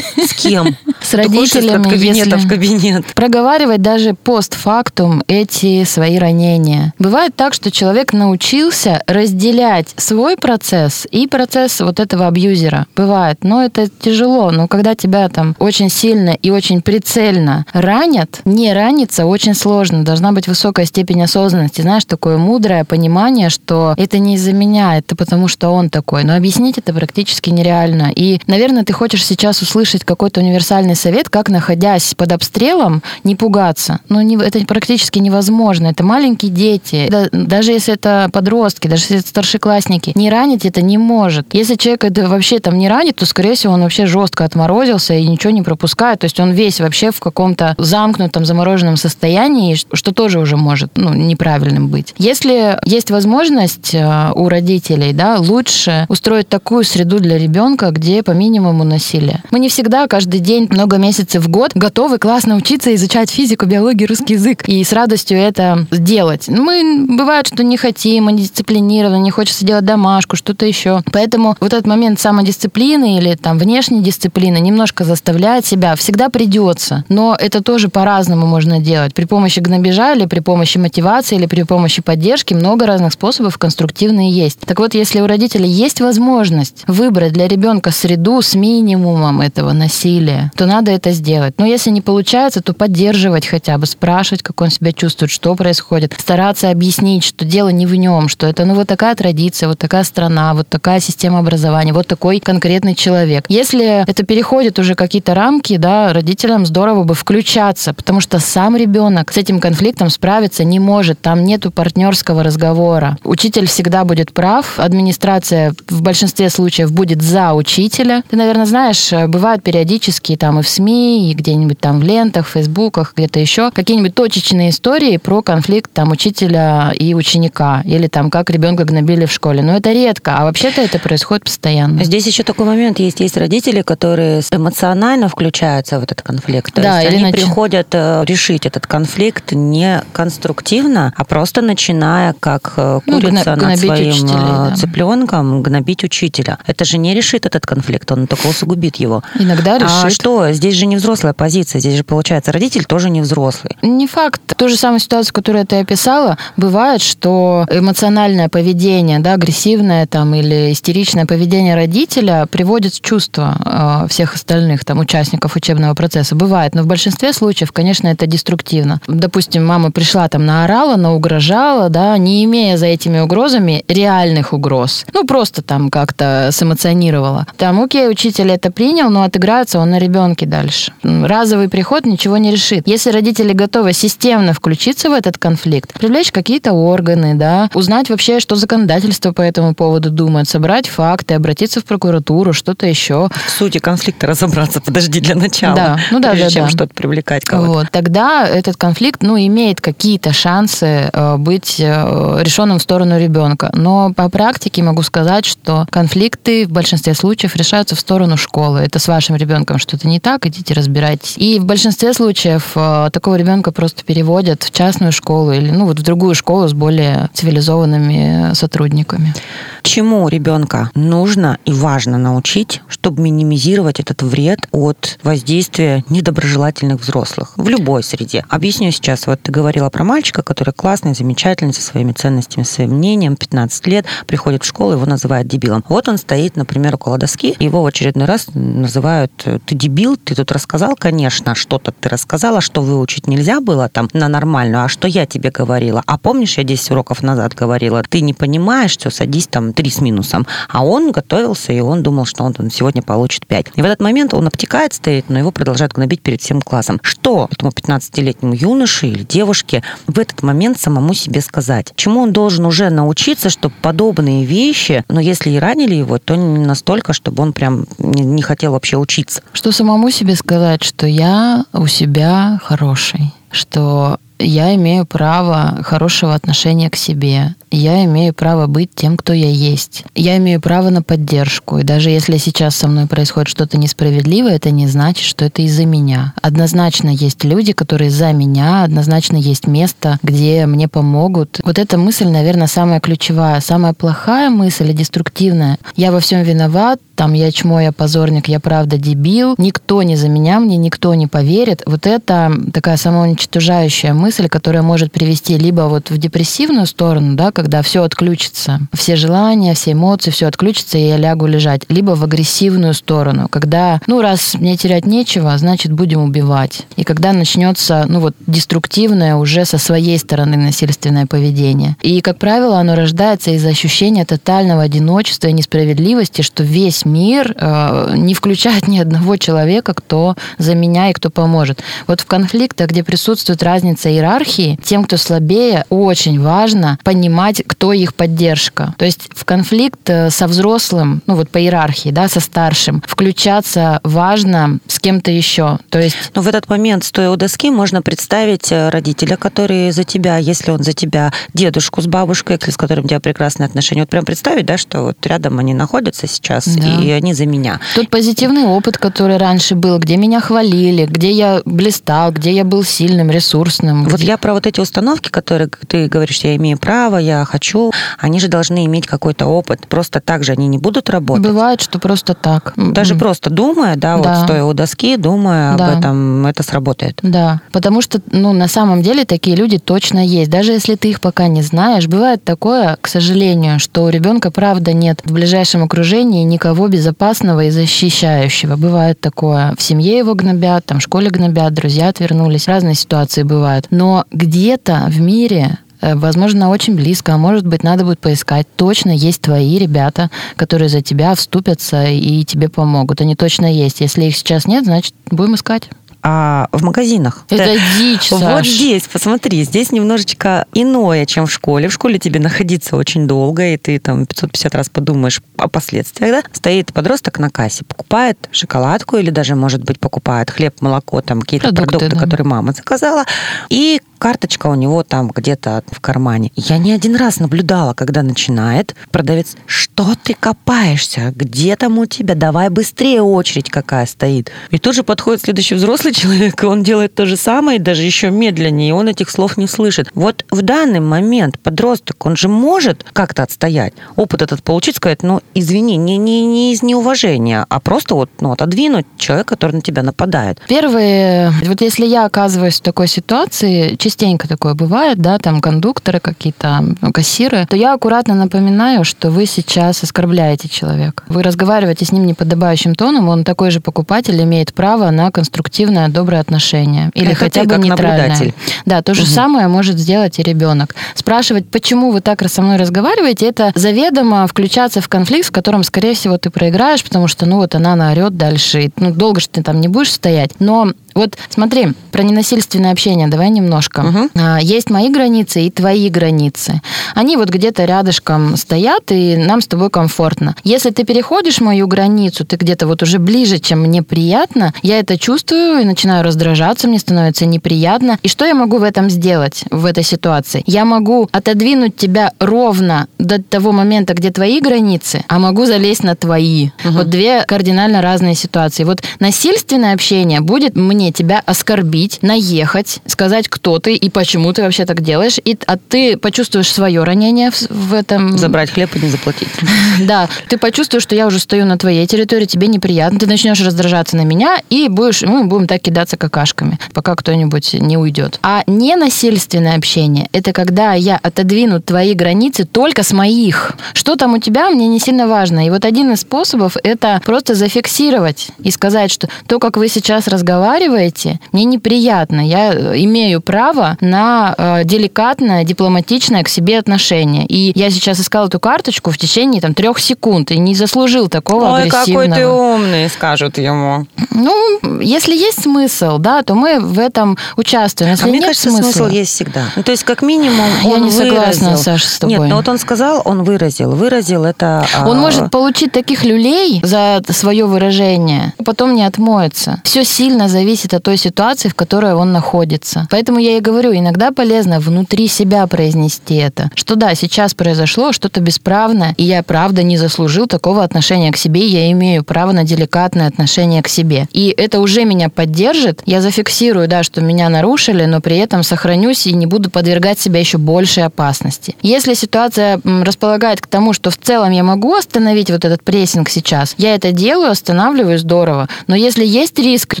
С 0.16 0.34
кем? 0.34 0.76
С 1.02 1.14
родителями. 1.14 1.86
От 1.86 1.92
кабинета 1.92 2.36
если 2.36 2.46
в 2.46 2.48
кабинет. 2.48 3.04
Проговаривать 3.14 3.82
даже 3.82 4.14
постфактум 4.14 5.22
эти 5.26 5.84
свои 5.84 6.18
ранения. 6.18 6.92
Бывает 6.98 7.34
так, 7.34 7.54
что 7.54 7.70
человек 7.70 8.12
научился 8.12 9.02
разделять 9.06 9.88
свой 9.96 10.36
процесс 10.36 11.06
и 11.10 11.26
процесс 11.26 11.80
вот 11.80 12.00
этого 12.00 12.26
абьюзера. 12.26 12.86
Бывает. 12.96 13.38
Но 13.42 13.62
это 13.62 13.88
тяжело. 13.88 14.50
Но 14.50 14.68
когда 14.68 14.94
тебя 14.94 15.28
там 15.28 15.56
очень 15.58 15.90
сильно 15.90 16.30
и 16.30 16.50
очень 16.50 16.82
прицельно 16.82 17.66
ранят, 17.72 18.40
не 18.44 18.72
раниться 18.72 19.26
очень 19.26 19.54
сложно. 19.54 20.04
Должна 20.04 20.32
быть 20.32 20.48
высокая 20.48 20.86
степень 20.86 21.22
осознанности. 21.22 21.80
Знаешь, 21.80 22.04
такое 22.04 22.36
мудрое 22.36 22.84
понимание, 22.84 23.50
что 23.50 23.94
это 23.96 24.18
не 24.18 24.34
из-за 24.34 24.52
меня, 24.52 24.98
это 24.98 25.16
потому 25.16 25.48
что 25.48 25.70
он 25.70 25.90
такой. 25.90 26.24
Но 26.24 26.36
объяснить 26.36 26.78
это 26.78 26.92
практически 26.92 27.50
нереально. 27.50 28.12
И, 28.14 28.40
наверное, 28.46 28.84
ты 28.84 28.92
хочешь 28.92 29.24
сейчас 29.24 29.62
услышать 29.62 30.04
какой-то 30.04 30.40
универсальный 30.40 30.89
совет, 30.94 31.28
как, 31.28 31.48
находясь 31.48 32.14
под 32.14 32.32
обстрелом, 32.32 33.02
не 33.24 33.36
пугаться. 33.36 34.00
Но 34.08 34.22
не, 34.22 34.36
это 34.36 34.64
практически 34.66 35.18
невозможно. 35.18 35.88
Это 35.88 36.04
маленькие 36.04 36.50
дети. 36.50 37.08
Да, 37.10 37.28
даже 37.32 37.72
если 37.72 37.94
это 37.94 38.28
подростки, 38.32 38.88
даже 38.88 39.04
если 39.04 39.18
это 39.18 39.28
старшеклассники, 39.28 40.12
не 40.14 40.30
ранить 40.30 40.66
это 40.66 40.82
не 40.82 40.98
может. 40.98 41.54
Если 41.54 41.76
человек 41.76 42.04
это 42.04 42.28
вообще 42.28 42.58
там 42.58 42.78
не 42.78 42.88
ранит, 42.88 43.16
то, 43.16 43.26
скорее 43.26 43.54
всего, 43.54 43.74
он 43.74 43.82
вообще 43.82 44.06
жестко 44.06 44.44
отморозился 44.44 45.14
и 45.14 45.26
ничего 45.26 45.52
не 45.52 45.62
пропускает. 45.62 46.20
То 46.20 46.24
есть 46.24 46.40
он 46.40 46.52
весь 46.52 46.80
вообще 46.80 47.10
в 47.10 47.20
каком-то 47.20 47.74
замкнутом, 47.78 48.44
замороженном 48.44 48.96
состоянии, 48.96 49.74
что 49.74 50.12
тоже 50.12 50.38
уже 50.38 50.56
может 50.56 50.92
ну, 50.96 51.12
неправильным 51.14 51.88
быть. 51.88 52.14
Если 52.18 52.78
есть 52.84 53.10
возможность 53.10 53.94
э, 53.94 54.30
у 54.34 54.48
родителей, 54.48 55.12
да, 55.12 55.38
лучше 55.38 56.06
устроить 56.08 56.48
такую 56.48 56.84
среду 56.84 57.20
для 57.20 57.38
ребенка, 57.38 57.90
где 57.90 58.22
по 58.22 58.32
минимуму 58.32 58.84
насилия. 58.84 59.42
Мы 59.50 59.58
не 59.58 59.68
всегда 59.68 60.06
каждый 60.06 60.40
день 60.40 60.68
много 60.80 60.96
месяцев 60.96 61.44
в 61.44 61.50
год 61.50 61.72
готовы 61.74 62.16
классно 62.16 62.56
учиться, 62.56 62.94
изучать 62.94 63.30
физику, 63.30 63.66
биологию, 63.66 64.08
русский 64.08 64.32
язык 64.32 64.66
и 64.66 64.82
с 64.82 64.94
радостью 64.94 65.36
это 65.36 65.86
делать. 65.90 66.48
Мы 66.48 67.04
бывает, 67.06 67.48
что 67.48 67.62
не 67.62 67.76
хотим, 67.76 68.24
мы 68.24 68.32
дисциплинированы, 68.32 69.20
не 69.20 69.30
хочется 69.30 69.66
делать 69.66 69.84
домашку, 69.84 70.36
что-то 70.36 70.64
еще. 70.64 71.02
Поэтому 71.12 71.54
вот 71.60 71.74
этот 71.74 71.86
момент 71.86 72.18
самодисциплины 72.18 73.18
или 73.18 73.34
там 73.34 73.58
внешней 73.58 74.00
дисциплины 74.00 74.56
немножко 74.56 75.04
заставляет 75.04 75.66
себя, 75.66 75.96
всегда 75.96 76.30
придется. 76.30 77.04
Но 77.10 77.36
это 77.38 77.62
тоже 77.62 77.90
по-разному 77.90 78.46
можно 78.46 78.80
делать. 78.80 79.12
При 79.12 79.26
помощи 79.26 79.60
гнобежа 79.60 80.14
или 80.14 80.24
при 80.24 80.40
помощи 80.40 80.78
мотивации 80.78 81.36
или 81.36 81.44
при 81.44 81.64
помощи 81.64 82.00
поддержки 82.00 82.54
много 82.54 82.86
разных 82.86 83.12
способов 83.12 83.58
конструктивные 83.58 84.30
есть. 84.30 84.60
Так 84.60 84.78
вот, 84.78 84.94
если 84.94 85.20
у 85.20 85.26
родителей 85.26 85.68
есть 85.68 86.00
возможность 86.00 86.84
выбрать 86.86 87.34
для 87.34 87.48
ребенка 87.48 87.90
среду 87.90 88.40
с 88.40 88.54
минимумом 88.54 89.42
этого 89.42 89.74
насилия, 89.74 90.50
то 90.56 90.69
надо 90.70 90.92
это 90.92 91.10
сделать. 91.10 91.54
Но 91.58 91.66
если 91.66 91.90
не 91.90 92.00
получается, 92.00 92.62
то 92.62 92.72
поддерживать 92.72 93.46
хотя 93.46 93.76
бы, 93.76 93.86
спрашивать, 93.86 94.42
как 94.42 94.60
он 94.60 94.70
себя 94.70 94.92
чувствует, 94.92 95.30
что 95.30 95.54
происходит, 95.56 96.14
стараться 96.18 96.70
объяснить, 96.70 97.24
что 97.24 97.44
дело 97.44 97.70
не 97.70 97.86
в 97.86 97.94
нем, 97.96 98.28
что 98.28 98.46
это 98.46 98.64
ну 98.64 98.74
вот 98.74 98.86
такая 98.86 99.14
традиция, 99.16 99.68
вот 99.68 99.78
такая 99.78 100.04
страна, 100.04 100.54
вот 100.54 100.68
такая 100.68 101.00
система 101.00 101.40
образования, 101.40 101.92
вот 101.92 102.06
такой 102.06 102.38
конкретный 102.38 102.94
человек. 102.94 103.44
Если 103.48 104.08
это 104.08 104.24
переходит 104.24 104.78
уже 104.78 104.94
какие-то 104.94 105.34
рамки, 105.34 105.76
да, 105.76 106.12
родителям 106.12 106.64
здорово 106.66 107.02
бы 107.02 107.14
включаться, 107.14 107.92
потому 107.92 108.20
что 108.20 108.38
сам 108.38 108.76
ребенок 108.76 109.32
с 109.32 109.36
этим 109.36 109.58
конфликтом 109.58 110.08
справиться 110.08 110.62
не 110.62 110.78
может, 110.78 111.20
там 111.20 111.44
нету 111.44 111.72
партнерского 111.72 112.44
разговора. 112.44 113.18
Учитель 113.24 113.66
всегда 113.66 114.04
будет 114.04 114.32
прав, 114.32 114.78
администрация 114.78 115.74
в 115.88 116.00
большинстве 116.02 116.48
случаев 116.48 116.92
будет 116.92 117.22
за 117.22 117.54
учителя. 117.54 118.22
Ты, 118.30 118.36
наверное, 118.36 118.66
знаешь, 118.66 119.10
бывают 119.28 119.64
периодически 119.64 120.36
там 120.36 120.59
и 120.60 120.62
в 120.62 120.68
СМИ, 120.68 121.30
и 121.30 121.34
где-нибудь 121.34 121.78
там 121.80 122.00
в 122.00 122.02
лентах, 122.02 122.46
в 122.46 122.50
фейсбуках, 122.50 123.12
где-то 123.16 123.40
еще 123.40 123.70
какие-нибудь 123.70 124.14
точечные 124.14 124.70
истории 124.70 125.16
про 125.16 125.42
конфликт 125.42 125.90
там 125.92 126.10
учителя 126.12 126.92
и 126.98 127.14
ученика, 127.14 127.82
или 127.84 128.06
там 128.06 128.30
как 128.30 128.50
ребенка 128.50 128.84
гнобили 128.84 129.26
в 129.26 129.32
школе. 129.32 129.62
Но 129.62 129.76
это 129.76 129.92
редко, 129.92 130.36
а 130.38 130.44
вообще-то 130.44 130.80
это 130.80 130.98
происходит 130.98 131.44
постоянно. 131.44 132.04
Здесь 132.04 132.26
еще 132.26 132.42
такой 132.42 132.66
момент 132.66 132.98
есть. 132.98 133.20
Есть 133.20 133.36
родители, 133.36 133.82
которые 133.82 134.42
эмоционально 134.52 135.28
включаются 135.28 135.98
в 135.98 136.02
этот 136.02 136.22
конфликт. 136.22 136.72
То 136.74 136.82
да, 136.82 137.00
есть 137.00 137.12
или 137.12 137.22
они 137.22 137.30
нач- 137.30 137.36
приходят 137.36 137.88
э, 137.92 138.24
решить 138.26 138.66
этот 138.66 138.86
конфликт 138.86 139.52
не 139.52 140.02
конструктивно, 140.12 141.12
а 141.16 141.24
просто 141.24 141.62
начиная 141.62 142.34
как 142.40 142.74
э, 142.76 143.00
Ну, 143.06 143.20
курица 143.20 143.54
гно- 143.54 143.68
над 143.68 143.78
своим 143.78 144.08
учителей, 144.10 144.32
э, 144.34 144.70
да. 144.70 144.74
цыпленком 144.76 145.62
гнобить 145.62 146.04
учителя. 146.04 146.58
Это 146.66 146.84
же 146.84 146.98
не 146.98 147.14
решит 147.14 147.46
этот 147.46 147.66
конфликт, 147.66 148.10
он 148.12 148.26
только 148.26 148.46
усугубит 148.48 148.96
его. 148.96 149.22
Иногда 149.38 149.78
решит. 149.78 150.04
А 150.04 150.10
что? 150.10 150.49
Здесь 150.52 150.74
же 150.74 150.86
не 150.86 150.96
взрослая 150.96 151.32
позиция, 151.32 151.80
здесь 151.80 151.96
же 151.96 152.04
получается 152.04 152.52
родитель 152.52 152.84
тоже 152.84 153.10
не 153.10 153.20
взрослый. 153.20 153.76
Не 153.82 154.06
факт. 154.06 154.40
Ту 154.56 154.68
же 154.68 154.76
самую 154.76 155.00
ситуацию, 155.00 155.32
которую 155.34 155.66
ты 155.66 155.76
описала, 155.76 156.38
бывает, 156.56 157.02
что 157.02 157.66
эмоциональное 157.70 158.48
поведение, 158.48 159.18
да, 159.20 159.34
агрессивное 159.34 160.06
там 160.06 160.34
или 160.34 160.72
истеричное 160.72 161.26
поведение 161.26 161.74
родителя 161.74 162.46
приводит 162.50 162.94
в 162.94 163.00
чувство 163.00 164.02
э, 164.04 164.08
всех 164.08 164.34
остальных 164.34 164.84
там 164.84 164.98
участников 164.98 165.56
учебного 165.56 165.94
процесса. 165.94 166.34
Бывает, 166.34 166.74
но 166.74 166.82
в 166.82 166.86
большинстве 166.86 167.32
случаев, 167.32 167.72
конечно, 167.72 168.08
это 168.08 168.26
деструктивно. 168.26 169.00
Допустим, 169.06 169.66
мама 169.66 169.90
пришла 169.90 170.28
там 170.28 170.46
наорала, 170.46 170.96
угрожала, 171.20 171.88
да, 171.88 172.16
не 172.16 172.44
имея 172.44 172.76
за 172.76 172.86
этими 172.86 173.20
угрозами 173.20 173.84
реальных 173.88 174.52
угроз. 174.52 175.04
Ну, 175.12 175.26
просто 175.26 175.62
там 175.62 175.90
как-то 175.90 176.48
сэмоционировала. 176.52 177.46
Там, 177.56 177.80
окей, 177.82 178.08
учитель 178.08 178.50
это 178.50 178.70
принял, 178.70 179.10
но 179.10 179.22
отыграется 179.22 179.78
он 179.78 179.90
на 179.90 179.98
ребенке 179.98 180.39
дальше. 180.46 180.92
М, 181.02 181.24
Разовый 181.24 181.68
приход 181.68 182.06
ничего 182.06 182.36
не 182.36 182.50
решит. 182.50 182.86
Если 182.86 183.10
родители 183.10 183.52
готовы 183.52 183.92
системно 183.92 184.52
включиться 184.52 185.10
в 185.10 185.12
этот 185.12 185.38
конфликт, 185.38 185.92
привлечь 185.94 186.32
какие-то 186.32 186.72
органы, 186.72 187.34
да, 187.34 187.70
узнать 187.74 188.10
вообще, 188.10 188.40
что 188.40 188.56
законодательство 188.56 189.32
по 189.32 189.42
этому 189.42 189.74
поводу 189.74 190.10
думает, 190.10 190.48
собрать 190.48 190.88
факты, 190.88 191.34
обратиться 191.34 191.80
в 191.80 191.84
прокуратуру, 191.84 192.52
что-то 192.52 192.86
еще, 192.86 193.28
В 193.46 193.50
сути 193.50 193.78
конфликта 193.78 194.26
разобраться, 194.26 194.80
подожди, 194.84 195.20
для 195.20 195.34
начала. 195.34 195.76
Да, 195.76 195.98
ну 196.10 196.20
да, 196.20 196.30
прежде 196.30 196.44
да, 196.44 196.50
чем 196.50 196.64
да. 196.64 196.70
что-то 196.70 196.94
привлекать 196.94 197.44
кого-то. 197.44 197.70
Вот. 197.70 197.90
Тогда 197.90 198.46
этот 198.46 198.76
конфликт, 198.76 199.22
ну, 199.22 199.36
имеет 199.38 199.80
какие-то 199.80 200.32
шансы 200.32 201.10
э, 201.12 201.36
быть 201.36 201.76
э, 201.78 202.38
решенным 202.42 202.78
в 202.78 202.82
сторону 202.82 203.18
ребенка. 203.18 203.70
Но 203.74 204.12
по 204.14 204.28
практике 204.28 204.82
могу 204.82 205.02
сказать, 205.02 205.44
что 205.44 205.86
конфликты 205.90 206.66
в 206.66 206.70
большинстве 206.70 207.14
случаев 207.14 207.56
решаются 207.56 207.94
в 207.94 208.00
сторону 208.00 208.36
школы. 208.36 208.80
Это 208.80 208.98
с 208.98 209.08
вашим 209.08 209.36
ребенком 209.36 209.78
что-то 209.78 210.08
не 210.08 210.20
так, 210.20 210.29
идите 210.46 210.74
разбирайтесь. 210.74 211.36
И 211.36 211.58
в 211.58 211.64
большинстве 211.64 212.12
случаев 212.12 212.72
э, 212.74 213.10
такого 213.12 213.36
ребенка 213.36 213.72
просто 213.72 214.04
переводят 214.04 214.62
в 214.62 214.70
частную 214.70 215.12
школу 215.12 215.52
или, 215.52 215.70
ну, 215.70 215.86
вот 215.86 215.98
в 215.98 216.02
другую 216.02 216.34
школу 216.34 216.68
с 216.68 216.72
более 216.72 217.30
цивилизованными 217.34 218.54
сотрудниками. 218.54 219.34
Чему 219.82 220.28
ребенка 220.28 220.90
нужно 220.94 221.58
и 221.64 221.72
важно 221.72 222.18
научить, 222.18 222.82
чтобы 222.88 223.22
минимизировать 223.22 224.00
этот 224.00 224.22
вред 224.22 224.68
от 224.72 225.18
воздействия 225.22 226.04
недоброжелательных 226.08 227.00
взрослых 227.00 227.54
в 227.56 227.68
любой 227.68 228.02
среде? 228.02 228.44
Объясню 228.48 228.90
сейчас. 228.90 229.26
Вот 229.26 229.42
ты 229.42 229.52
говорила 229.52 229.88
про 229.90 230.04
мальчика, 230.04 230.42
который 230.42 230.74
классный, 230.74 231.14
замечательный, 231.14 231.72
со 231.72 231.82
своими 231.82 232.12
ценностями, 232.12 232.64
своим 232.64 232.92
мнением, 232.92 233.36
15 233.36 233.86
лет, 233.86 234.06
приходит 234.26 234.62
в 234.62 234.66
школу, 234.66 234.92
его 234.92 235.06
называют 235.06 235.48
дебилом. 235.48 235.84
Вот 235.88 236.08
он 236.08 236.18
стоит, 236.18 236.56
например, 236.56 236.94
около 236.94 237.18
доски, 237.18 237.56
его 237.58 237.82
в 237.82 237.86
очередной 237.86 238.26
раз 238.26 238.48
называют 238.54 239.32
«ты 239.66 239.74
дебил, 239.74 240.16
ты 240.16 240.34
тут 240.34 240.52
рассказал, 240.52 240.96
конечно, 240.96 241.54
что-то 241.54 241.92
ты 241.92 242.08
рассказала, 242.08 242.60
что 242.60 242.82
выучить 242.82 243.26
нельзя 243.26 243.60
было 243.60 243.88
там 243.88 244.08
на 244.12 244.28
нормальную, 244.28 244.84
а 244.84 244.88
что 244.88 245.08
я 245.08 245.26
тебе 245.26 245.50
говорила? 245.50 246.02
А 246.06 246.18
помнишь, 246.18 246.58
я 246.58 246.64
10 246.64 246.90
уроков 246.90 247.22
назад 247.22 247.54
говорила, 247.54 248.02
ты 248.02 248.20
не 248.20 248.34
понимаешь, 248.34 248.92
что 248.92 249.10
садись 249.10 249.46
там 249.46 249.69
3 249.72 249.90
с 249.90 250.00
минусом. 250.00 250.46
А 250.68 250.84
он 250.84 251.12
готовился, 251.12 251.72
и 251.72 251.80
он 251.80 252.02
думал, 252.02 252.24
что 252.26 252.44
он 252.44 252.52
там 252.52 252.70
сегодня 252.70 253.02
получит 253.02 253.46
5. 253.46 253.66
И 253.76 253.82
в 253.82 253.84
этот 253.84 254.00
момент 254.00 254.34
он 254.34 254.46
обтекает, 254.46 254.94
стоит, 254.94 255.28
но 255.28 255.38
его 255.38 255.50
продолжают 255.50 255.92
гнобить 255.92 256.22
перед 256.22 256.40
всем 256.40 256.60
классом. 256.62 257.00
Что 257.02 257.48
этому 257.50 257.70
15-летнему 257.70 258.54
юноше 258.54 259.08
или 259.08 259.22
девушке 259.22 259.82
в 260.06 260.18
этот 260.18 260.42
момент 260.42 260.80
самому 260.80 261.14
себе 261.14 261.40
сказать? 261.40 261.92
Чему 261.96 262.20
он 262.20 262.32
должен 262.32 262.66
уже 262.66 262.90
научиться, 262.90 263.50
чтобы 263.50 263.74
подобные 263.82 264.44
вещи, 264.44 265.04
но 265.08 265.20
если 265.20 265.50
и 265.50 265.58
ранили 265.58 265.94
его, 265.94 266.18
то 266.18 266.34
не 266.36 266.64
настолько, 266.64 267.12
чтобы 267.12 267.42
он 267.42 267.52
прям 267.52 267.86
не, 267.98 268.22
не 268.22 268.42
хотел 268.42 268.72
вообще 268.72 268.96
учиться. 268.96 269.42
Что 269.52 269.72
самому 269.72 270.10
себе 270.10 270.34
сказать, 270.36 270.82
что 270.82 271.06
я 271.06 271.64
у 271.72 271.86
себя 271.86 272.60
хороший, 272.62 273.32
что 273.50 274.18
я 274.38 274.74
имею 274.74 275.06
право 275.06 275.82
хорошего 275.82 276.34
отношения 276.34 276.90
к 276.90 276.96
себе. 276.96 277.54
Я 277.70 278.04
имею 278.04 278.34
право 278.34 278.66
быть 278.66 278.90
тем, 278.94 279.16
кто 279.16 279.32
я 279.32 279.48
есть. 279.48 280.04
Я 280.14 280.36
имею 280.38 280.60
право 280.60 280.90
на 280.90 281.02
поддержку. 281.02 281.78
И 281.78 281.84
даже 281.84 282.10
если 282.10 282.36
сейчас 282.36 282.74
со 282.74 282.88
мной 282.88 283.06
происходит 283.06 283.48
что-то 283.48 283.78
несправедливое, 283.78 284.56
это 284.56 284.70
не 284.70 284.88
значит, 284.88 285.24
что 285.24 285.44
это 285.44 285.62
из-за 285.62 285.84
меня. 285.86 286.34
Однозначно 286.42 287.10
есть 287.10 287.44
люди, 287.44 287.72
которые 287.72 288.10
за 288.10 288.32
меня, 288.32 288.82
однозначно 288.82 289.36
есть 289.36 289.68
место, 289.68 290.18
где 290.22 290.66
мне 290.66 290.88
помогут. 290.88 291.60
Вот 291.62 291.78
эта 291.78 291.96
мысль, 291.96 292.26
наверное, 292.26 292.66
самая 292.66 292.98
ключевая. 292.98 293.60
Самая 293.60 293.92
плохая 293.92 294.50
мысль 294.50 294.90
и 294.90 294.94
деструктивная. 294.94 295.78
Я 295.94 296.10
во 296.10 296.18
всем 296.18 296.42
виноват, 296.42 297.00
там 297.20 297.34
я 297.34 297.52
чмо, 297.52 297.80
я 297.80 297.92
позорник, 297.92 298.48
я 298.48 298.60
правда 298.60 298.96
дебил, 298.96 299.54
никто 299.58 300.02
не 300.02 300.16
за 300.16 300.30
меня, 300.30 300.58
мне 300.58 300.78
никто 300.78 301.12
не 301.12 301.26
поверит. 301.26 301.82
Вот 301.84 302.06
это 302.06 302.50
такая 302.72 302.96
самоуничтожающая 302.96 304.14
мысль, 304.14 304.48
которая 304.48 304.82
может 304.82 305.12
привести 305.12 305.58
либо 305.58 305.82
вот 305.82 306.08
в 306.08 306.16
депрессивную 306.16 306.86
сторону, 306.86 307.36
да, 307.36 307.52
когда 307.60 307.82
все 307.82 308.04
отключится, 308.04 308.80
все 308.94 309.16
желания, 309.16 309.74
все 309.74 309.92
эмоции, 309.92 310.30
все 310.30 310.46
отключится, 310.46 310.96
и 310.96 311.08
я 311.08 311.18
лягу 311.18 311.46
лежать, 311.46 311.82
либо 311.90 312.12
в 312.12 312.24
агрессивную 312.24 312.94
сторону, 312.94 313.48
когда, 313.50 314.00
ну, 314.06 314.22
раз 314.22 314.54
мне 314.54 314.78
терять 314.78 315.04
нечего, 315.04 315.56
значит, 315.58 315.92
будем 315.92 316.22
убивать. 316.22 316.86
И 316.96 317.04
когда 317.04 317.34
начнется, 317.34 318.06
ну, 318.08 318.20
вот, 318.20 318.34
деструктивное 318.46 319.36
уже 319.36 319.66
со 319.66 319.76
своей 319.76 320.18
стороны 320.18 320.56
насильственное 320.56 321.26
поведение. 321.26 321.96
И, 322.00 322.22
как 322.22 322.38
правило, 322.38 322.78
оно 322.78 322.94
рождается 322.94 323.50
из 323.50 323.66
ощущения 323.66 324.24
тотального 324.24 324.82
одиночества 324.82 325.48
и 325.48 325.52
несправедливости, 325.52 326.40
что 326.40 326.62
весь 326.62 327.04
мир 327.04 327.54
э, 327.56 328.14
не 328.16 328.32
включает 328.32 328.88
ни 328.88 328.98
одного 328.98 329.36
человека, 329.36 329.92
кто 329.92 330.34
за 330.56 330.74
меня 330.74 331.10
и 331.10 331.12
кто 331.12 331.28
поможет. 331.28 331.82
Вот 332.06 332.20
в 332.22 332.26
конфликтах, 332.26 332.88
где 332.88 333.04
присутствует 333.04 333.62
разница 333.62 334.08
иерархии, 334.08 334.78
тем, 334.82 335.04
кто 335.04 335.18
слабее, 335.18 335.84
очень 335.90 336.40
важно 336.40 336.98
понимать 337.04 337.49
понимать, 337.50 337.62
кто 337.66 337.92
их 337.92 338.14
поддержка. 338.14 338.94
То 338.98 339.04
есть 339.04 339.28
в 339.34 339.44
конфликт 339.44 340.08
э, 340.08 340.30
со 340.30 340.46
взрослым, 340.46 341.22
ну 341.26 341.34
вот 341.34 341.50
по 341.50 341.58
иерархии, 341.58 342.10
да, 342.10 342.28
со 342.28 342.40
старшим, 342.40 343.02
включаться 343.06 344.00
важно 344.04 344.78
с 344.86 344.98
кем-то 344.98 345.30
еще. 345.30 345.78
То 345.90 346.00
есть... 346.00 346.16
Но 346.34 346.42
в 346.42 346.48
этот 346.48 346.68
момент, 346.68 347.04
стоя 347.04 347.30
у 347.30 347.36
доски, 347.36 347.70
можно 347.70 348.02
представить 348.02 348.70
э, 348.72 348.88
родителя, 348.90 349.36
который 349.36 349.90
за 349.90 350.04
тебя, 350.04 350.36
если 350.38 350.70
он 350.70 350.82
за 350.82 350.92
тебя 350.92 351.32
дедушку 351.54 352.00
с 352.00 352.06
бабушкой, 352.06 352.58
с 352.60 352.76
которым 352.76 353.04
у 353.04 353.08
тебя 353.08 353.20
прекрасные 353.20 353.66
отношения, 353.66 354.02
вот 354.02 354.10
прям 354.10 354.24
представить, 354.24 354.66
да, 354.66 354.78
что 354.78 355.02
вот 355.02 355.26
рядом 355.26 355.58
они 355.58 355.74
находятся 355.74 356.26
сейчас, 356.26 356.66
да. 356.66 357.02
и 357.02 357.10
они 357.10 357.34
за 357.34 357.46
меня. 357.46 357.80
Тут 357.94 358.10
позитивный 358.10 358.64
опыт, 358.64 358.98
который 358.98 359.36
раньше 359.36 359.74
был, 359.74 359.98
где 359.98 360.16
меня 360.16 360.40
хвалили, 360.40 361.06
где 361.06 361.32
я 361.32 361.62
блистал, 361.64 362.32
где 362.32 362.52
я 362.52 362.64
был 362.64 362.84
сильным, 362.84 363.30
ресурсным. 363.30 364.04
Вот 364.04 364.20
я 364.20 364.36
про 364.36 364.52
вот 364.52 364.66
эти 364.66 364.80
установки, 364.80 365.28
которые 365.28 365.68
ты 365.88 366.08
говоришь, 366.08 366.40
я 366.40 366.54
имею 366.56 366.78
право, 366.78 367.16
я 367.16 367.39
хочу, 367.44 367.92
они 368.18 368.40
же 368.40 368.48
должны 368.48 368.86
иметь 368.86 369.06
какой-то 369.06 369.46
опыт. 369.46 369.86
Просто 369.88 370.20
так 370.20 370.44
же 370.44 370.52
они 370.52 370.68
не 370.68 370.78
будут 370.78 371.10
работать. 371.10 371.44
Бывает, 371.44 371.80
что 371.80 371.98
просто 371.98 372.34
так. 372.34 372.72
Даже 372.76 373.14
просто 373.14 373.50
думая, 373.50 373.96
да, 373.96 374.16
да. 374.16 374.34
вот 374.34 374.44
стоя 374.44 374.64
у 374.64 374.72
доски, 374.72 375.16
думая 375.16 375.76
да. 375.76 375.92
об 375.92 375.98
этом, 375.98 376.46
это 376.46 376.62
сработает. 376.62 377.18
Да, 377.22 377.60
потому 377.72 378.02
что, 378.02 378.20
ну, 378.30 378.52
на 378.52 378.68
самом 378.68 379.02
деле 379.02 379.24
такие 379.24 379.56
люди 379.56 379.78
точно 379.78 380.24
есть. 380.24 380.50
Даже 380.50 380.72
если 380.72 380.94
ты 380.94 381.10
их 381.10 381.20
пока 381.20 381.48
не 381.48 381.62
знаешь, 381.62 382.06
бывает 382.06 382.44
такое, 382.44 382.96
к 383.00 383.08
сожалению, 383.08 383.78
что 383.78 384.04
у 384.04 384.08
ребенка 384.08 384.50
правда 384.50 384.92
нет 384.92 385.20
в 385.24 385.32
ближайшем 385.32 385.82
окружении 385.82 386.44
никого 386.44 386.88
безопасного 386.88 387.64
и 387.64 387.70
защищающего. 387.70 388.76
Бывает 388.76 389.20
такое. 389.20 389.74
В 389.76 389.82
семье 389.82 390.18
его 390.18 390.34
гнобят, 390.34 390.86
там 390.86 390.98
в 390.98 391.02
школе 391.02 391.30
гнобят, 391.30 391.72
друзья 391.74 392.08
отвернулись. 392.08 392.68
Разные 392.68 392.94
ситуации 392.94 393.42
бывают. 393.42 393.86
Но 393.90 394.24
где-то 394.30 395.06
в 395.08 395.20
мире 395.20 395.78
возможно, 396.02 396.70
очень 396.70 396.94
близко, 396.94 397.34
а 397.34 397.38
может 397.38 397.66
быть, 397.66 397.82
надо 397.82 398.04
будет 398.04 398.20
поискать. 398.20 398.66
Точно 398.76 399.10
есть 399.10 399.42
твои 399.42 399.78
ребята, 399.78 400.30
которые 400.56 400.88
за 400.88 401.02
тебя 401.02 401.34
вступятся 401.34 402.04
и 402.04 402.44
тебе 402.44 402.68
помогут. 402.68 403.20
Они 403.20 403.34
точно 403.36 403.66
есть. 403.72 404.00
Если 404.00 404.24
их 404.24 404.36
сейчас 404.36 404.66
нет, 404.66 404.84
значит, 404.84 405.14
будем 405.30 405.54
искать 405.54 405.90
а 406.22 406.68
в 406.72 406.82
магазинах. 406.82 407.44
Это 407.48 407.64
да. 407.64 407.80
дичь, 407.98 408.28
Саш. 408.28 408.40
Вот 408.40 408.66
здесь, 408.66 409.04
посмотри, 409.04 409.64
здесь 409.64 409.92
немножечко 409.92 410.66
иное, 410.74 411.26
чем 411.26 411.46
в 411.46 411.52
школе. 411.52 411.88
В 411.88 411.92
школе 411.92 412.18
тебе 412.18 412.40
находиться 412.40 412.96
очень 412.96 413.26
долго, 413.26 413.66
и 413.66 413.76
ты 413.76 413.98
там 413.98 414.26
550 414.26 414.74
раз 414.74 414.88
подумаешь 414.88 415.40
о 415.56 415.68
последствиях. 415.68 416.30
Да? 416.30 416.50
Стоит 416.52 416.92
подросток 416.92 417.38
на 417.38 417.50
кассе, 417.50 417.84
покупает 417.84 418.48
шоколадку 418.52 419.16
или 419.16 419.30
даже, 419.30 419.54
может 419.54 419.82
быть, 419.84 419.98
покупает 419.98 420.50
хлеб, 420.50 420.80
молоко, 420.80 421.20
там 421.22 421.40
какие-то 421.40 421.68
продукты, 421.68 421.98
продукты 421.98 422.16
да. 422.16 422.22
которые 422.22 422.46
мама 422.46 422.72
заказала, 422.72 423.24
и 423.68 424.00
карточка 424.20 424.66
у 424.66 424.74
него 424.74 425.02
там 425.02 425.32
где-то 425.34 425.82
в 425.90 426.00
кармане. 426.00 426.52
Я 426.54 426.78
не 426.78 426.92
один 426.92 427.16
раз 427.16 427.40
наблюдала, 427.40 427.94
когда 427.94 428.22
начинает 428.22 428.94
продавец, 429.10 429.56
что 429.66 430.14
ты 430.22 430.34
копаешься, 430.34 431.32
где 431.34 431.74
там 431.74 431.98
у 431.98 432.06
тебя, 432.06 432.34
давай 432.34 432.68
быстрее 432.68 433.22
очередь 433.22 433.70
какая 433.70 434.06
стоит. 434.06 434.52
И 434.70 434.78
тут 434.78 434.94
же 434.94 435.02
подходит 435.02 435.42
следующий 435.42 435.74
взрослый 435.74 436.09
человек, 436.12 436.62
и 436.62 436.66
он 436.70 436.82
делает 436.82 437.14
то 437.14 437.26
же 437.26 437.36
самое, 437.36 437.78
даже 437.78 438.02
еще 438.02 438.30
медленнее, 438.30 438.90
и 438.90 438.92
он 438.92 439.08
этих 439.08 439.30
слов 439.30 439.56
не 439.56 439.66
слышит. 439.66 440.08
Вот 440.14 440.44
в 440.50 440.62
данный 440.62 441.00
момент 441.00 441.58
подросток, 441.58 442.26
он 442.26 442.36
же 442.36 442.48
может 442.48 443.04
как-то 443.12 443.42
отстоять, 443.42 443.92
опыт 444.16 444.42
этот 444.42 444.62
получить, 444.62 444.96
сказать, 444.96 445.22
ну, 445.22 445.40
извини, 445.54 445.96
не, 445.96 446.16
не, 446.16 446.46
не 446.46 446.72
из 446.72 446.82
неуважения, 446.82 447.66
а 447.68 447.80
просто 447.80 448.14
вот 448.14 448.30
ну, 448.40 448.52
отодвинуть 448.52 449.06
человека, 449.18 449.50
который 449.50 449.76
на 449.76 449.80
тебя 449.82 450.02
нападает. 450.02 450.60
Первые, 450.68 451.52
вот 451.66 451.80
если 451.80 452.06
я 452.06 452.24
оказываюсь 452.24 452.78
в 452.78 452.82
такой 452.82 453.08
ситуации, 453.08 453.96
частенько 453.96 454.48
такое 454.48 454.74
бывает, 454.74 455.18
да, 455.18 455.38
там 455.38 455.60
кондукторы 455.60 456.20
какие-то, 456.20 456.84
кассиры, 457.12 457.66
то 457.68 457.76
я 457.76 457.94
аккуратно 457.94 458.34
напоминаю, 458.34 459.04
что 459.04 459.30
вы 459.30 459.46
сейчас 459.46 460.02
оскорбляете 460.02 460.68
человека. 460.68 461.24
Вы 461.28 461.42
разговариваете 461.42 462.04
с 462.04 462.12
ним 462.12 462.26
неподобающим 462.26 462.94
тоном, 462.94 463.28
он 463.28 463.44
такой 463.44 463.70
же 463.70 463.80
покупатель, 463.80 464.40
имеет 464.42 464.72
право 464.74 465.10
на 465.10 465.30
конструктивное, 465.30 465.99
доброе 466.08 466.40
отношение. 466.40 467.10
Или 467.14 467.32
Это 467.32 467.36
хотя 467.36 467.64
бы 467.64 467.76
нейтральное. 467.76 468.28
Наблюдатель. 468.28 468.54
Да, 468.86 469.02
то 469.02 469.14
же 469.14 469.22
угу. 469.22 469.30
самое 469.30 469.68
может 469.68 469.98
сделать 469.98 470.38
и 470.38 470.42
ребенок. 470.42 470.94
Спрашивать, 471.14 471.68
почему 471.68 472.10
вы 472.10 472.20
так 472.20 472.40
со 472.48 472.62
мной 472.62 472.76
разговариваете, 472.76 473.46
это 473.46 473.72
заведомо 473.74 474.46
включаться 474.46 475.00
в 475.00 475.08
конфликт, 475.08 475.48
в 475.48 475.52
котором, 475.52 475.84
скорее 475.84 476.14
всего, 476.14 476.38
ты 476.38 476.50
проиграешь, 476.50 477.04
потому 477.04 477.28
что, 477.28 477.46
ну, 477.46 477.56
вот 477.56 477.74
она 477.74 477.94
наорет 477.96 478.36
дальше. 478.36 478.84
И, 478.84 478.90
ну, 478.96 479.12
долго 479.12 479.40
же 479.40 479.48
ты 479.48 479.62
там 479.62 479.80
не 479.80 479.88
будешь 479.88 480.12
стоять. 480.12 480.52
Но 480.58 480.92
вот 481.14 481.36
смотри, 481.48 481.88
про 482.12 482.22
ненасильственное 482.22 482.92
общение 482.92 483.28
давай 483.28 483.50
немножко. 483.50 484.00
Угу. 484.00 484.40
Есть 484.60 484.90
мои 484.90 485.10
границы 485.10 485.62
и 485.62 485.70
твои 485.70 486.08
границы. 486.08 486.80
Они 487.14 487.36
вот 487.36 487.50
где-то 487.50 487.84
рядышком 487.84 488.56
стоят, 488.56 489.10
и 489.10 489.36
нам 489.36 489.60
с 489.60 489.66
тобой 489.66 489.90
комфортно. 489.90 490.54
Если 490.64 490.90
ты 490.90 491.04
переходишь 491.04 491.60
мою 491.60 491.86
границу, 491.86 492.44
ты 492.46 492.56
где-то 492.56 492.86
вот 492.86 493.02
уже 493.02 493.18
ближе, 493.18 493.58
чем 493.58 493.80
мне 493.80 494.02
приятно, 494.02 494.72
я 494.82 494.98
это 494.98 495.18
чувствую 495.18 495.80
и 495.80 495.84
начинаю 495.90 496.24
раздражаться, 496.24 496.88
мне 496.88 496.98
становится 496.98 497.46
неприятно. 497.46 498.18
И 498.22 498.28
что 498.28 498.44
я 498.44 498.54
могу 498.54 498.78
в 498.78 498.82
этом 498.82 499.10
сделать, 499.10 499.64
в 499.70 499.84
этой 499.84 500.04
ситуации? 500.04 500.62
Я 500.66 500.84
могу 500.84 501.28
отодвинуть 501.32 501.96
тебя 501.96 502.32
ровно 502.38 503.08
до 503.18 503.42
того 503.42 503.72
момента, 503.72 504.14
где 504.14 504.30
твои 504.30 504.60
границы, 504.60 505.24
а 505.28 505.38
могу 505.38 505.66
залезть 505.66 506.04
на 506.04 506.14
твои. 506.14 506.70
Угу. 506.84 506.92
Вот 506.92 507.10
две 507.10 507.44
кардинально 507.46 508.02
разные 508.02 508.34
ситуации. 508.34 508.84
Вот 508.84 509.02
насильственное 509.18 509.94
общение 509.94 510.40
будет 510.40 510.76
мне 510.76 511.12
тебя 511.12 511.42
оскорбить, 511.44 512.22
наехать, 512.22 513.00
сказать, 513.06 513.48
кто 513.48 513.78
ты 513.78 513.94
и 513.94 514.08
почему 514.10 514.52
ты 514.52 514.62
вообще 514.62 514.86
так 514.86 515.02
делаешь, 515.02 515.38
и, 515.44 515.58
а 515.66 515.76
ты 515.76 516.16
почувствуешь 516.16 516.72
свое 516.72 517.02
ранение 517.02 517.50
в, 517.50 517.68
в 517.70 517.94
этом... 517.94 518.38
Забрать 518.38 518.70
хлеб 518.70 518.94
и 518.96 519.00
не 519.00 519.08
заплатить. 519.08 519.48
Да, 520.00 520.28
ты 520.48 520.56
почувствуешь, 520.56 521.02
что 521.02 521.14
я 521.14 521.26
уже 521.26 521.38
стою 521.38 521.66
на 521.66 521.76
твоей 521.76 522.06
территории, 522.06 522.46
тебе 522.46 522.68
неприятно, 522.68 523.18
ты 523.18 523.26
начнешь 523.26 523.60
раздражаться 523.60 524.16
на 524.16 524.22
меня, 524.22 524.58
и 524.70 524.88
будешь, 524.88 525.22
мы 525.22 525.44
будем 525.44 525.66
так 525.66 525.79
кидаться 525.80 526.16
какашками, 526.16 526.78
пока 526.92 527.14
кто-нибудь 527.14 527.74
не 527.74 527.96
уйдет. 527.96 528.38
А 528.42 528.62
ненасильственное 528.66 529.76
общение– 529.76 530.28
это 530.32 530.52
когда 530.52 530.94
я 530.94 531.18
отодвину 531.22 531.80
твои 531.80 532.14
границы 532.14 532.64
только 532.64 533.02
с 533.02 533.12
моих. 533.12 533.72
Что 533.92 534.16
там 534.16 534.34
у 534.34 534.38
тебя, 534.38 534.70
мне 534.70 534.88
не 534.88 535.00
сильно 535.00 535.26
важно. 535.26 535.66
И 535.66 535.70
вот 535.70 535.84
один 535.84 536.12
из 536.12 536.20
способов– 536.20 536.76
это 536.82 537.20
просто 537.24 537.54
зафиксировать 537.54 538.48
и 538.58 538.70
сказать, 538.70 539.10
что 539.10 539.28
то, 539.46 539.58
как 539.58 539.76
вы 539.76 539.88
сейчас 539.88 540.28
разговариваете, 540.28 541.40
мне 541.52 541.64
неприятно. 541.64 542.40
Я 542.40 542.72
э, 542.72 542.94
имею 542.98 543.40
право 543.40 543.96
на 544.00 544.54
э, 544.56 544.84
деликатное, 544.84 545.64
дипломатичное 545.64 546.42
к 546.42 546.48
себе 546.48 546.78
отношение. 546.78 547.46
И 547.46 547.72
я 547.78 547.90
сейчас 547.90 548.20
искала 548.20 548.46
эту 548.46 548.60
карточку 548.60 549.10
в 549.10 549.18
течение 549.18 549.60
там, 549.60 549.74
трех 549.74 549.98
секунд 549.98 550.50
и 550.50 550.58
не 550.58 550.74
заслужил 550.74 551.28
такого 551.28 551.74
Ой, 551.74 551.82
агрессивного. 551.82 552.24
какой 552.24 552.36
ты 552.36 552.46
умный, 552.46 553.08
скажут 553.08 553.58
ему. 553.58 554.06
Ну, 554.30 555.00
если 555.00 555.34
есть 555.34 555.66
смысл, 555.70 556.18
да, 556.18 556.42
то 556.42 556.54
мы 556.54 556.80
в 556.80 556.98
этом 556.98 557.38
участвуем. 557.56 558.12
Если 558.12 558.24
а 558.24 558.28
мне 558.28 558.40
кажется, 558.40 558.70
смысла... 558.70 558.92
смысл 558.92 559.06
есть 559.08 559.30
всегда. 559.30 559.64
Ну, 559.76 559.82
то 559.82 559.92
есть, 559.92 560.04
как 560.04 560.22
минимум, 560.22 560.66
он 560.84 560.90
Я 560.90 560.98
не 560.98 561.10
выразил. 561.10 561.24
согласна, 561.26 561.76
Саша, 561.76 562.08
с 562.08 562.18
тобой. 562.18 562.38
Нет, 562.38 562.48
но 562.48 562.56
вот 562.56 562.68
он 562.68 562.78
сказал, 562.78 563.22
он 563.24 563.44
выразил. 563.44 563.92
Выразил 563.92 564.44
это... 564.44 564.86
Он 565.06 565.18
а... 565.18 565.20
может 565.20 565.50
получить 565.50 565.92
таких 565.92 566.24
люлей 566.24 566.80
за 566.82 567.22
свое 567.30 567.66
выражение, 567.66 568.52
потом 568.64 568.94
не 568.94 569.04
отмоется. 569.04 569.80
Все 569.84 570.04
сильно 570.04 570.48
зависит 570.48 570.94
от 570.94 571.02
той 571.02 571.16
ситуации, 571.16 571.68
в 571.68 571.74
которой 571.74 572.14
он 572.14 572.32
находится. 572.32 573.06
Поэтому 573.10 573.38
я 573.38 573.56
и 573.56 573.60
говорю, 573.60 573.94
иногда 573.94 574.32
полезно 574.32 574.80
внутри 574.80 575.28
себя 575.28 575.66
произнести 575.66 576.34
это. 576.34 576.70
Что 576.74 576.96
да, 576.96 577.14
сейчас 577.14 577.54
произошло 577.54 578.12
что-то 578.12 578.40
бесправное, 578.40 579.14
и 579.16 579.24
я 579.24 579.42
правда 579.42 579.82
не 579.82 579.96
заслужил 579.96 580.46
такого 580.46 580.82
отношения 580.82 581.30
к 581.32 581.36
себе, 581.36 581.66
я 581.66 581.90
имею 581.92 582.24
право 582.24 582.52
на 582.52 582.64
деликатное 582.64 583.28
отношение 583.28 583.82
к 583.82 583.88
себе. 583.88 584.26
И 584.32 584.54
это 584.56 584.80
уже 584.80 585.04
меня 585.04 585.28
поддержит. 585.60 586.02
Я 586.06 586.22
зафиксирую, 586.22 586.88
да, 586.88 587.02
что 587.02 587.20
меня 587.20 587.48
нарушили, 587.48 588.06
но 588.06 588.20
при 588.20 588.38
этом 588.38 588.62
сохранюсь 588.62 589.26
и 589.26 589.34
не 589.34 589.46
буду 589.46 589.70
подвергать 589.70 590.18
себя 590.18 590.40
еще 590.40 590.56
большей 590.56 591.04
опасности. 591.04 591.76
Если 591.82 592.14
ситуация 592.14 592.80
располагает 592.84 593.60
к 593.60 593.66
тому, 593.66 593.92
что 593.92 594.10
в 594.10 594.16
целом 594.16 594.52
я 594.52 594.62
могу 594.62 594.94
остановить 594.94 595.50
вот 595.50 595.64
этот 595.64 595.82
прессинг 595.82 596.30
сейчас, 596.30 596.74
я 596.78 596.94
это 596.94 597.12
делаю, 597.12 597.50
останавливаю, 597.50 598.18
здорово. 598.18 598.68
Но 598.86 598.96
если 598.96 599.24
есть 599.24 599.58
риск, 599.58 600.00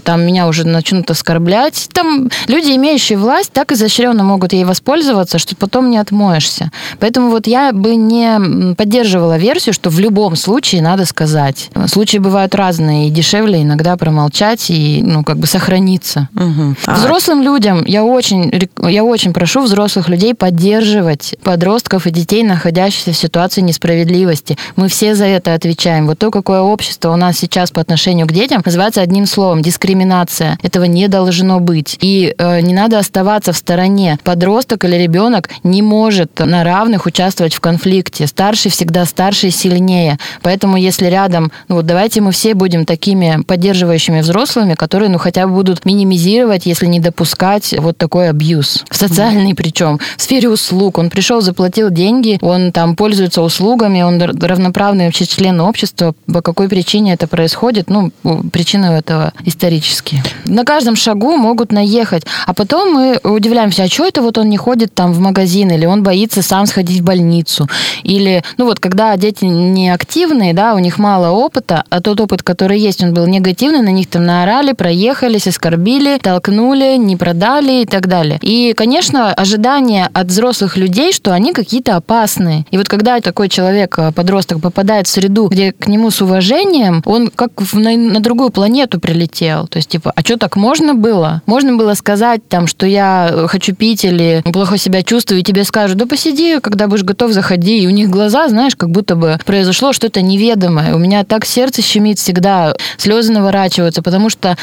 там 0.00 0.22
меня 0.22 0.48
уже 0.48 0.66
начнут 0.66 1.10
оскорблять, 1.10 1.88
там 1.92 2.30
люди, 2.48 2.70
имеющие 2.76 3.18
власть, 3.18 3.52
так 3.52 3.72
изощренно 3.72 4.24
могут 4.24 4.54
ей 4.54 4.64
воспользоваться, 4.64 5.38
что 5.38 5.56
потом 5.56 5.90
не 5.90 5.98
отмоешься. 5.98 6.70
Поэтому 7.00 7.30
вот 7.30 7.46
я 7.46 7.72
бы 7.72 7.96
не 7.96 8.74
поддерживала 8.74 9.36
версию, 9.36 9.74
что 9.74 9.90
в 9.90 9.98
любом 10.00 10.36
случае 10.36 10.80
надо 10.80 11.04
сказать. 11.04 11.70
Случаи 11.86 12.18
бывают 12.18 12.54
разные, 12.54 13.08
и 13.08 13.10
дешевле 13.10 13.62
иногда 13.62 13.96
промолчать 13.96 14.70
и, 14.70 15.02
ну, 15.02 15.22
как 15.22 15.36
бы 15.40 15.46
сохраниться. 15.46 16.28
Угу. 16.34 16.76
Взрослым 16.86 17.42
людям 17.42 17.84
я 17.84 18.04
очень, 18.04 18.52
я 18.88 19.04
очень 19.04 19.32
прошу 19.32 19.62
взрослых 19.62 20.08
людей 20.08 20.34
поддерживать 20.34 21.34
подростков 21.42 22.06
и 22.06 22.10
детей, 22.10 22.42
находящихся 22.42 23.12
в 23.12 23.16
ситуации 23.16 23.60
несправедливости. 23.60 24.56
Мы 24.76 24.88
все 24.88 25.14
за 25.14 25.26
это 25.26 25.54
отвечаем. 25.54 26.06
Вот 26.06 26.18
то, 26.18 26.30
какое 26.30 26.60
общество 26.60 27.12
у 27.12 27.16
нас 27.16 27.38
сейчас 27.38 27.70
по 27.70 27.80
отношению 27.80 28.26
к 28.26 28.32
детям, 28.32 28.62
называется 28.64 29.00
одним 29.00 29.26
словом– 29.26 29.62
дискриминация. 29.62 30.58
Этого 30.62 30.84
не 30.84 31.08
должно 31.08 31.60
быть. 31.60 31.96
И 32.00 32.34
э, 32.36 32.60
не 32.60 32.74
надо 32.74 32.98
оставаться 32.98 33.52
в 33.52 33.56
стороне. 33.56 34.18
Подросток 34.22 34.84
или 34.84 34.96
ребенок 34.96 35.48
не 35.62 35.82
может 35.82 36.38
на 36.38 36.64
равных 36.64 37.06
участвовать 37.06 37.54
в 37.54 37.60
конфликте. 37.60 38.26
Старший 38.26 38.70
всегда 38.70 39.04
старше 39.04 39.48
и 39.48 39.50
сильнее. 39.50 40.18
Поэтому 40.42 40.76
если 40.76 41.06
рядом, 41.06 41.50
ну 41.68 41.76
вот 41.76 41.86
давайте 41.86 42.20
мы 42.20 42.32
все 42.32 42.54
будем 42.54 42.84
такими 42.84 43.42
поддерживающими 43.46 44.20
взрослыми, 44.20 44.74
которые 44.74 45.08
ну 45.08 45.18
хотя 45.30 45.46
бы 45.46 45.54
будут 45.54 45.84
минимизировать, 45.84 46.66
если 46.66 46.86
не 46.86 46.98
допускать 46.98 47.72
вот 47.78 47.96
такой 47.96 48.30
абьюз. 48.30 48.82
В 48.90 48.96
социальный 48.96 49.54
причем, 49.54 50.00
в 50.16 50.22
сфере 50.22 50.48
услуг. 50.48 50.98
Он 50.98 51.08
пришел, 51.08 51.40
заплатил 51.40 51.88
деньги, 51.88 52.36
он 52.42 52.72
там 52.72 52.96
пользуется 52.96 53.40
услугами, 53.40 54.02
он 54.02 54.20
равноправный 54.20 55.06
вообще 55.06 55.26
член 55.26 55.60
общества. 55.60 56.16
По 56.26 56.42
какой 56.42 56.68
причине 56.68 57.12
это 57.12 57.28
происходит? 57.28 57.88
Ну, 57.88 58.10
причины 58.52 58.86
этого 58.86 59.32
исторические. 59.44 60.24
На 60.46 60.64
каждом 60.64 60.96
шагу 60.96 61.36
могут 61.36 61.70
наехать. 61.70 62.24
А 62.44 62.52
потом 62.52 62.92
мы 62.92 63.20
удивляемся, 63.22 63.84
а 63.84 63.88
что 63.88 64.08
это 64.08 64.22
вот 64.22 64.36
он 64.36 64.48
не 64.48 64.56
ходит 64.56 64.92
там 64.94 65.12
в 65.12 65.20
магазин, 65.20 65.70
или 65.70 65.86
он 65.86 66.02
боится 66.02 66.42
сам 66.42 66.66
сходить 66.66 67.02
в 67.02 67.04
больницу. 67.04 67.68
Или, 68.02 68.42
ну 68.56 68.64
вот, 68.64 68.80
когда 68.80 69.16
дети 69.16 69.44
не 69.44 69.90
активные, 69.90 70.54
да, 70.54 70.74
у 70.74 70.80
них 70.80 70.98
мало 70.98 71.30
опыта, 71.30 71.84
а 71.88 72.00
тот 72.00 72.20
опыт, 72.20 72.42
который 72.42 72.80
есть, 72.80 73.00
он 73.04 73.14
был 73.14 73.28
негативный, 73.28 73.82
на 73.82 73.90
них 73.90 74.08
там 74.08 74.26
наорали, 74.26 74.72
проехались, 75.20 75.46
оскорбили, 75.46 76.18
толкнули, 76.18 76.96
не 76.96 77.16
продали 77.16 77.82
и 77.82 77.86
так 77.86 78.06
далее. 78.06 78.38
И, 78.40 78.72
конечно, 78.74 79.32
ожидание 79.34 80.08
от 80.12 80.28
взрослых 80.28 80.78
людей, 80.78 81.12
что 81.12 81.32
они 81.32 81.52
какие-то 81.52 81.96
опасные. 81.96 82.64
И 82.70 82.78
вот 82.78 82.88
когда 82.88 83.20
такой 83.20 83.48
человек, 83.48 83.98
э, 83.98 84.12
подросток, 84.12 84.60
попадает 84.62 85.06
в 85.06 85.10
среду, 85.10 85.48
где 85.48 85.72
к 85.72 85.88
нему 85.88 86.10
с 86.10 86.22
уважением, 86.22 87.02
он 87.04 87.28
как 87.28 87.50
на, 87.74 87.96
на 87.96 88.20
другую 88.20 88.50
планету 88.50 88.98
прилетел. 88.98 89.66
То 89.66 89.76
есть, 89.76 89.90
типа, 89.90 90.12
а 90.14 90.20
что 90.22 90.38
так 90.38 90.56
можно 90.56 90.94
было? 90.94 91.42
Можно 91.46 91.76
было 91.76 91.94
сказать 91.94 92.40
там, 92.48 92.66
что 92.66 92.86
я 92.86 93.44
хочу 93.48 93.74
пить 93.74 94.04
или 94.04 94.42
плохо 94.52 94.78
себя 94.78 95.02
чувствую, 95.02 95.40
и 95.40 95.44
тебе 95.44 95.64
скажут, 95.64 95.98
да 95.98 96.06
посиди, 96.06 96.60
когда 96.60 96.86
будешь 96.86 97.04
готов, 97.04 97.32
заходи. 97.32 97.82
И 97.82 97.86
у 97.86 97.90
них 97.90 98.08
глаза, 98.08 98.48
знаешь, 98.48 98.74
как 98.74 98.90
будто 98.90 99.16
бы 99.16 99.38
произошло 99.44 99.92
что-то 99.92 100.22
неведомое. 100.22 100.94
У 100.94 100.98
меня 100.98 101.24
так 101.24 101.44
сердце 101.44 101.82
щемит 101.82 102.18
всегда, 102.18 102.74
слезы 102.96 103.32
наворачиваются, 103.32 104.02
потому 104.02 104.30
что 104.30 104.56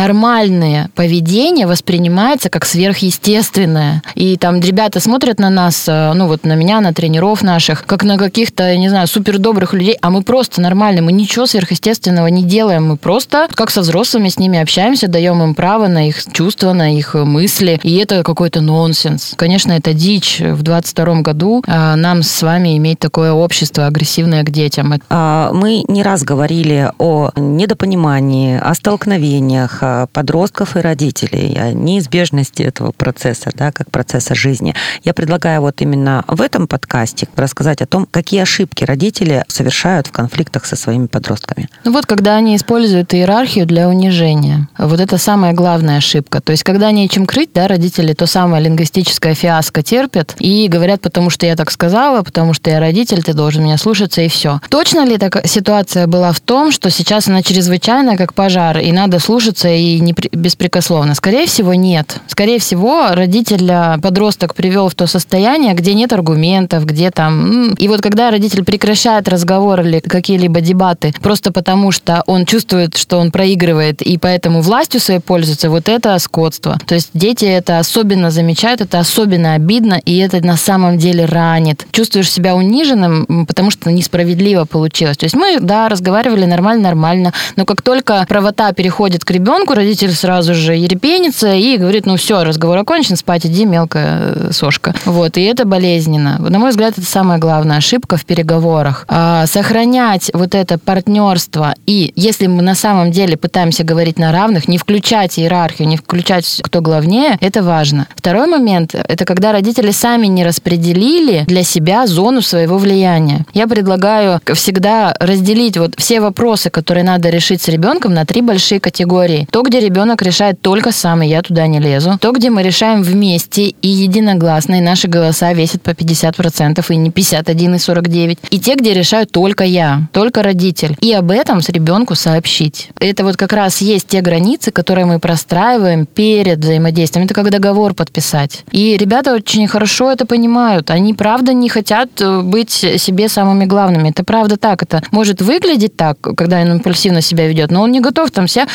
нормальное 0.00 0.90
поведение 0.94 1.66
воспринимается 1.66 2.48
как 2.48 2.64
сверхъестественное. 2.64 4.02
И 4.14 4.36
там 4.38 4.60
ребята 4.60 4.98
смотрят 4.98 5.38
на 5.38 5.50
нас, 5.50 5.84
э, 5.88 6.12
ну 6.14 6.26
вот 6.26 6.44
на 6.44 6.54
меня, 6.54 6.80
на 6.80 6.94
тренеров 6.94 7.42
наших, 7.42 7.84
как 7.84 8.02
на 8.02 8.16
каких-то, 8.16 8.76
не 8.76 8.88
знаю, 8.88 9.06
супер 9.06 9.38
добрых 9.38 9.74
людей, 9.74 9.96
а 10.00 10.10
мы 10.10 10.22
просто 10.22 10.62
нормальные, 10.62 11.02
мы 11.02 11.12
ничего 11.12 11.46
сверхъестественного 11.46 12.28
не 12.28 12.44
делаем, 12.44 12.88
мы 12.88 12.96
просто 12.96 13.48
как 13.54 13.70
со 13.70 13.82
взрослыми 13.82 14.30
с 14.30 14.38
ними 14.38 14.58
общаемся, 14.58 15.06
даем 15.06 15.42
им 15.42 15.54
право 15.54 15.86
на 15.86 16.08
их 16.08 16.16
чувства, 16.32 16.72
на 16.72 16.96
их 16.96 17.14
мысли, 17.14 17.78
и 17.82 17.96
это 17.96 18.22
какой-то 18.22 18.62
нонсенс. 18.62 19.34
Конечно, 19.36 19.72
это 19.72 19.92
дичь 19.92 20.40
в 20.40 20.62
22 20.62 21.20
году 21.20 21.62
а, 21.66 21.96
нам 21.96 22.22
с 22.22 22.42
вами 22.42 22.78
иметь 22.78 23.00
такое 23.00 23.32
общество 23.32 23.86
агрессивное 23.86 24.44
к 24.44 24.50
детям. 24.50 24.94
А, 25.10 25.52
мы 25.52 25.84
не 25.88 26.02
раз 26.02 26.22
говорили 26.22 26.90
о 26.98 27.30
недопонимании, 27.36 28.58
о 28.58 28.74
столкновениях 28.74 29.82
подростков 30.12 30.76
и 30.76 30.80
родителей, 30.80 31.56
о 31.58 31.72
неизбежности 31.72 32.62
этого 32.62 32.92
процесса, 32.92 33.50
да, 33.54 33.72
как 33.72 33.90
процесса 33.90 34.34
жизни. 34.34 34.74
Я 35.04 35.14
предлагаю 35.14 35.60
вот 35.60 35.80
именно 35.80 36.24
в 36.26 36.40
этом 36.40 36.66
подкасте 36.66 37.28
рассказать 37.36 37.82
о 37.82 37.86
том, 37.86 38.06
какие 38.10 38.40
ошибки 38.40 38.84
родители 38.84 39.44
совершают 39.48 40.06
в 40.06 40.12
конфликтах 40.12 40.66
со 40.66 40.76
своими 40.76 41.06
подростками. 41.06 41.68
Ну 41.84 41.92
вот, 41.92 42.06
когда 42.06 42.36
они 42.36 42.56
используют 42.56 43.14
иерархию 43.14 43.66
для 43.66 43.88
унижения. 43.88 44.68
Вот 44.78 45.00
это 45.00 45.18
самая 45.18 45.52
главная 45.52 45.98
ошибка. 45.98 46.40
То 46.40 46.52
есть, 46.52 46.62
когда 46.62 46.90
нечем 46.90 47.26
крыть, 47.26 47.50
да, 47.54 47.68
родители 47.68 48.12
то 48.12 48.26
самое 48.26 48.62
лингвистическое 48.64 49.34
фиаско 49.34 49.82
терпят 49.82 50.34
и 50.38 50.68
говорят, 50.68 51.00
потому 51.00 51.30
что 51.30 51.46
я 51.46 51.56
так 51.56 51.70
сказала, 51.70 52.22
потому 52.22 52.54
что 52.54 52.70
я 52.70 52.80
родитель, 52.80 53.22
ты 53.22 53.34
должен 53.34 53.64
меня 53.64 53.78
слушаться, 53.78 54.22
и 54.22 54.28
все. 54.28 54.60
Точно 54.68 55.04
ли 55.04 55.18
такая 55.18 55.46
ситуация 55.46 56.06
была 56.06 56.32
в 56.32 56.40
том, 56.40 56.72
что 56.72 56.90
сейчас 56.90 57.28
она 57.28 57.42
чрезвычайная, 57.42 58.16
как 58.16 58.34
пожар, 58.34 58.78
и 58.78 58.92
надо 58.92 59.18
слушаться 59.18 59.68
и 59.68 59.79
не 59.80 60.14
беспрекословно? 60.32 61.14
Скорее 61.14 61.46
всего, 61.46 61.74
нет. 61.74 62.20
Скорее 62.26 62.58
всего, 62.58 63.08
родитель, 63.12 64.00
подросток 64.00 64.54
привел 64.54 64.88
в 64.88 64.94
то 64.94 65.06
состояние, 65.06 65.74
где 65.74 65.94
нет 65.94 66.12
аргументов, 66.12 66.84
где 66.84 67.10
там... 67.10 67.74
И 67.74 67.88
вот 67.88 68.00
когда 68.00 68.30
родитель 68.30 68.64
прекращает 68.64 69.28
разговор 69.28 69.80
или 69.80 70.00
какие-либо 70.00 70.60
дебаты 70.60 71.14
просто 71.20 71.52
потому, 71.52 71.92
что 71.92 72.22
он 72.26 72.46
чувствует, 72.46 72.96
что 72.96 73.18
он 73.18 73.30
проигрывает, 73.30 74.02
и 74.02 74.18
поэтому 74.18 74.60
властью 74.60 75.00
своей 75.00 75.20
пользуется, 75.20 75.70
вот 75.70 75.88
это 75.88 76.18
скотство. 76.18 76.78
То 76.86 76.94
есть 76.94 77.10
дети 77.14 77.44
это 77.44 77.78
особенно 77.78 78.30
замечают, 78.30 78.80
это 78.80 78.98
особенно 78.98 79.54
обидно, 79.54 79.94
и 79.94 80.18
это 80.18 80.44
на 80.44 80.56
самом 80.56 80.98
деле 80.98 81.24
ранит. 81.24 81.86
Чувствуешь 81.92 82.30
себя 82.30 82.54
униженным, 82.54 83.46
потому 83.46 83.70
что 83.70 83.90
несправедливо 83.90 84.64
получилось. 84.64 85.16
То 85.16 85.24
есть 85.24 85.36
мы, 85.36 85.58
да, 85.60 85.88
разговаривали 85.88 86.44
нормально-нормально, 86.44 87.32
но 87.56 87.64
как 87.64 87.82
только 87.82 88.24
правота 88.28 88.72
переходит 88.72 89.24
к 89.24 89.30
ребенку, 89.30 89.69
родитель 89.74 90.12
сразу 90.12 90.54
же 90.54 90.74
ерепенится 90.74 91.52
и 91.52 91.76
говорит, 91.76 92.06
ну 92.06 92.16
все, 92.16 92.42
разговор 92.42 92.78
окончен, 92.78 93.16
спать 93.16 93.46
иди, 93.46 93.64
мелкая 93.64 94.20
э, 94.20 94.52
сошка. 94.52 94.94
Вот, 95.04 95.36
и 95.36 95.42
это 95.42 95.64
болезненно. 95.64 96.38
На 96.38 96.58
мой 96.58 96.70
взгляд, 96.70 96.98
это 96.98 97.06
самая 97.06 97.38
главная 97.38 97.78
ошибка 97.78 98.16
в 98.16 98.24
переговорах. 98.24 99.04
А, 99.08 99.46
сохранять 99.46 100.30
вот 100.34 100.54
это 100.54 100.78
партнерство, 100.78 101.74
и 101.86 102.12
если 102.16 102.46
мы 102.46 102.62
на 102.62 102.74
самом 102.74 103.10
деле 103.10 103.36
пытаемся 103.36 103.84
говорить 103.84 104.18
на 104.18 104.32
равных, 104.32 104.68
не 104.68 104.78
включать 104.78 105.38
иерархию, 105.38 105.88
не 105.88 105.96
включать, 105.96 106.60
кто 106.62 106.80
главнее, 106.80 107.36
это 107.40 107.62
важно. 107.62 108.06
Второй 108.16 108.46
момент, 108.46 108.94
это 108.94 109.24
когда 109.24 109.52
родители 109.52 109.90
сами 109.90 110.26
не 110.26 110.44
распределили 110.44 111.44
для 111.46 111.62
себя 111.62 112.06
зону 112.06 112.42
своего 112.42 112.78
влияния. 112.78 113.44
Я 113.52 113.66
предлагаю 113.66 114.40
всегда 114.54 115.14
разделить 115.18 115.76
вот 115.76 115.94
все 115.96 116.20
вопросы, 116.20 116.70
которые 116.70 117.04
надо 117.04 117.30
решить 117.30 117.62
с 117.62 117.68
ребенком 117.68 118.14
на 118.14 118.24
три 118.24 118.42
большие 118.42 118.80
категории. 118.80 119.46
То, 119.50 119.59
где 119.62 119.80
ребенок 119.80 120.22
решает 120.22 120.60
только 120.60 120.92
сам, 120.92 121.22
и 121.22 121.26
я 121.26 121.42
туда 121.42 121.66
не 121.66 121.80
лезу. 121.80 122.18
То, 122.20 122.32
где 122.32 122.50
мы 122.50 122.62
решаем 122.62 123.02
вместе 123.02 123.68
и 123.68 123.88
единогласно, 123.88 124.76
и 124.76 124.80
наши 124.80 125.08
голоса 125.08 125.52
весят 125.52 125.82
по 125.82 125.90
50%, 125.90 126.84
и 126.88 126.96
не 126.96 127.10
51 127.10 127.74
и 127.74 127.78
49. 127.78 128.38
И 128.50 128.60
те, 128.60 128.74
где 128.74 128.94
решаю 128.94 129.26
только 129.26 129.64
я, 129.64 130.08
только 130.12 130.42
родитель. 130.42 130.96
И 131.00 131.12
об 131.12 131.30
этом 131.30 131.62
с 131.62 131.68
ребенку 131.68 132.14
сообщить. 132.14 132.90
Это 132.98 133.24
вот 133.24 133.36
как 133.36 133.52
раз 133.52 133.80
есть 133.80 134.08
те 134.08 134.20
границы, 134.20 134.70
которые 134.70 135.06
мы 135.06 135.18
простраиваем 135.18 136.06
перед 136.06 136.58
взаимодействием. 136.58 137.26
Это 137.26 137.34
как 137.34 137.50
договор 137.50 137.94
подписать. 137.94 138.64
И 138.72 138.96
ребята 138.96 139.34
очень 139.34 139.66
хорошо 139.66 140.10
это 140.10 140.26
понимают. 140.26 140.90
Они 140.90 141.14
правда 141.14 141.52
не 141.52 141.68
хотят 141.68 142.08
э, 142.20 142.40
быть 142.42 142.70
себе 142.70 143.28
самыми 143.28 143.64
главными. 143.64 144.10
Это 144.10 144.24
правда 144.24 144.56
так. 144.56 144.82
Это 144.82 145.02
может 145.10 145.42
выглядеть 145.42 145.96
так, 145.96 146.18
когда 146.20 146.60
он 146.60 146.72
импульсивно 146.72 147.20
себя 147.20 147.46
ведет, 147.46 147.70
но 147.70 147.82
он 147.82 147.92
не 147.92 148.00
готов 148.00 148.30
там 148.30 148.48
себя 148.48 148.66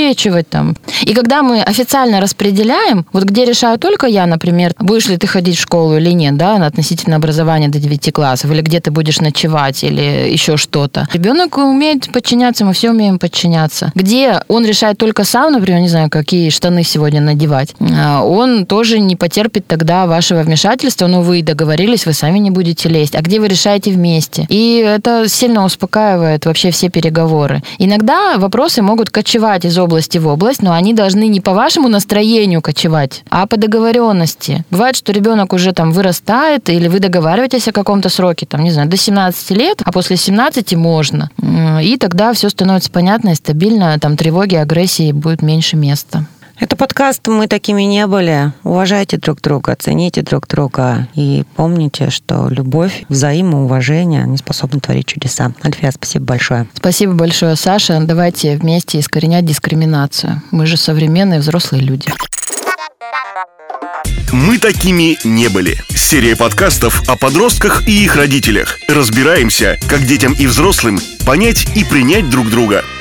обеспечивать 0.00 0.48
там. 0.48 0.74
И 1.02 1.14
когда 1.14 1.42
мы 1.42 1.62
официально 1.62 2.20
распределяем, 2.20 3.06
вот 3.12 3.24
где 3.24 3.44
решаю 3.44 3.78
только 3.78 4.06
я, 4.06 4.26
например, 4.26 4.74
будешь 4.78 5.08
ли 5.08 5.16
ты 5.16 5.26
ходить 5.26 5.56
в 5.56 5.60
школу 5.60 5.96
или 5.96 6.10
нет, 6.10 6.36
да, 6.36 6.66
относительно 6.66 7.16
образования 7.16 7.68
до 7.68 7.78
9 7.78 8.12
классов, 8.12 8.50
или 8.50 8.62
где 8.62 8.80
ты 8.80 8.90
будешь 8.90 9.20
ночевать, 9.20 9.84
или 9.84 10.30
еще 10.32 10.56
что-то. 10.56 11.08
Ребенок 11.12 11.58
умеет 11.58 12.12
подчиняться, 12.12 12.64
мы 12.64 12.72
все 12.72 12.90
умеем 12.90 13.18
подчиняться. 13.18 13.92
Где 13.94 14.42
он 14.48 14.64
решает 14.66 14.98
только 14.98 15.24
сам, 15.24 15.52
например, 15.52 15.80
не 15.80 15.88
знаю, 15.88 16.10
какие 16.10 16.50
штаны 16.50 16.84
сегодня 16.84 17.20
надевать, 17.20 17.74
а, 17.80 18.22
он 18.22 18.66
тоже 18.66 18.98
не 18.98 19.16
потерпит 19.16 19.66
тогда 19.66 20.06
вашего 20.06 20.42
вмешательства, 20.42 21.06
но 21.06 21.22
вы 21.22 21.42
договорились, 21.42 22.06
вы 22.06 22.12
сами 22.12 22.38
не 22.38 22.50
будете 22.50 22.88
лезть. 22.88 23.14
А 23.14 23.20
где 23.20 23.40
вы 23.40 23.48
решаете 23.48 23.90
вместе? 23.90 24.46
И 24.48 24.84
это 24.86 25.28
сильно 25.28 25.64
успокаивает 25.64 26.46
вообще 26.46 26.70
все 26.70 26.88
переговоры. 26.88 27.62
Иногда 27.78 28.38
вопросы 28.38 28.82
могут 28.82 29.10
кочевать 29.10 29.64
из 29.64 29.78
области 29.90 30.18
в 30.18 30.28
область, 30.28 30.62
но 30.62 30.72
они 30.72 30.94
должны 30.94 31.26
не 31.26 31.40
по 31.40 31.52
вашему 31.52 31.88
настроению 31.88 32.62
кочевать, 32.62 33.24
а 33.28 33.46
по 33.46 33.56
договоренности. 33.56 34.64
Бывает, 34.70 34.94
что 34.94 35.12
ребенок 35.12 35.52
уже 35.52 35.72
там 35.72 35.90
вырастает, 35.90 36.68
или 36.68 36.86
вы 36.86 37.00
договариваетесь 37.00 37.66
о 37.66 37.72
каком-то 37.72 38.08
сроке, 38.08 38.46
там, 38.46 38.62
не 38.62 38.70
знаю, 38.70 38.88
до 38.88 38.96
17 38.96 39.50
лет, 39.50 39.82
а 39.84 39.90
после 39.90 40.16
17 40.16 40.74
можно. 40.76 41.30
И 41.82 41.96
тогда 41.98 42.32
все 42.32 42.48
становится 42.48 42.90
понятно 42.90 43.30
и 43.30 43.34
стабильно, 43.34 43.98
там 43.98 44.16
тревоги, 44.16 44.54
агрессии 44.54 45.10
будет 45.10 45.42
меньше 45.42 45.76
места. 45.76 46.24
Это 46.60 46.76
подкаст 46.76 47.26
«Мы 47.26 47.48
такими 47.48 47.84
не 47.84 48.06
были». 48.06 48.52
Уважайте 48.64 49.16
друг 49.16 49.40
друга, 49.40 49.74
цените 49.78 50.20
друг 50.20 50.46
друга 50.46 51.08
и 51.14 51.44
помните, 51.56 52.10
что 52.10 52.48
любовь, 52.50 53.04
взаимоуважение, 53.08 54.24
они 54.24 54.36
способны 54.36 54.78
творить 54.78 55.06
чудеса. 55.06 55.54
Альфия, 55.64 55.90
спасибо 55.90 56.26
большое. 56.26 56.68
Спасибо 56.74 57.14
большое, 57.14 57.56
Саша. 57.56 57.98
Давайте 58.02 58.58
вместе 58.58 59.00
искоренять 59.00 59.46
дискриминацию. 59.46 60.42
Мы 60.50 60.66
же 60.66 60.76
современные 60.76 61.40
взрослые 61.40 61.82
люди. 61.82 62.12
Мы 64.30 64.58
такими 64.58 65.16
не 65.24 65.48
были. 65.48 65.78
Серия 65.88 66.36
подкастов 66.36 67.08
о 67.08 67.16
подростках 67.16 67.88
и 67.88 68.04
их 68.04 68.16
родителях. 68.16 68.76
Разбираемся, 68.86 69.78
как 69.88 70.04
детям 70.04 70.34
и 70.34 70.46
взрослым 70.46 70.98
понять 71.24 71.74
и 71.74 71.84
принять 71.84 72.28
друг 72.28 72.50
друга– 72.50 72.84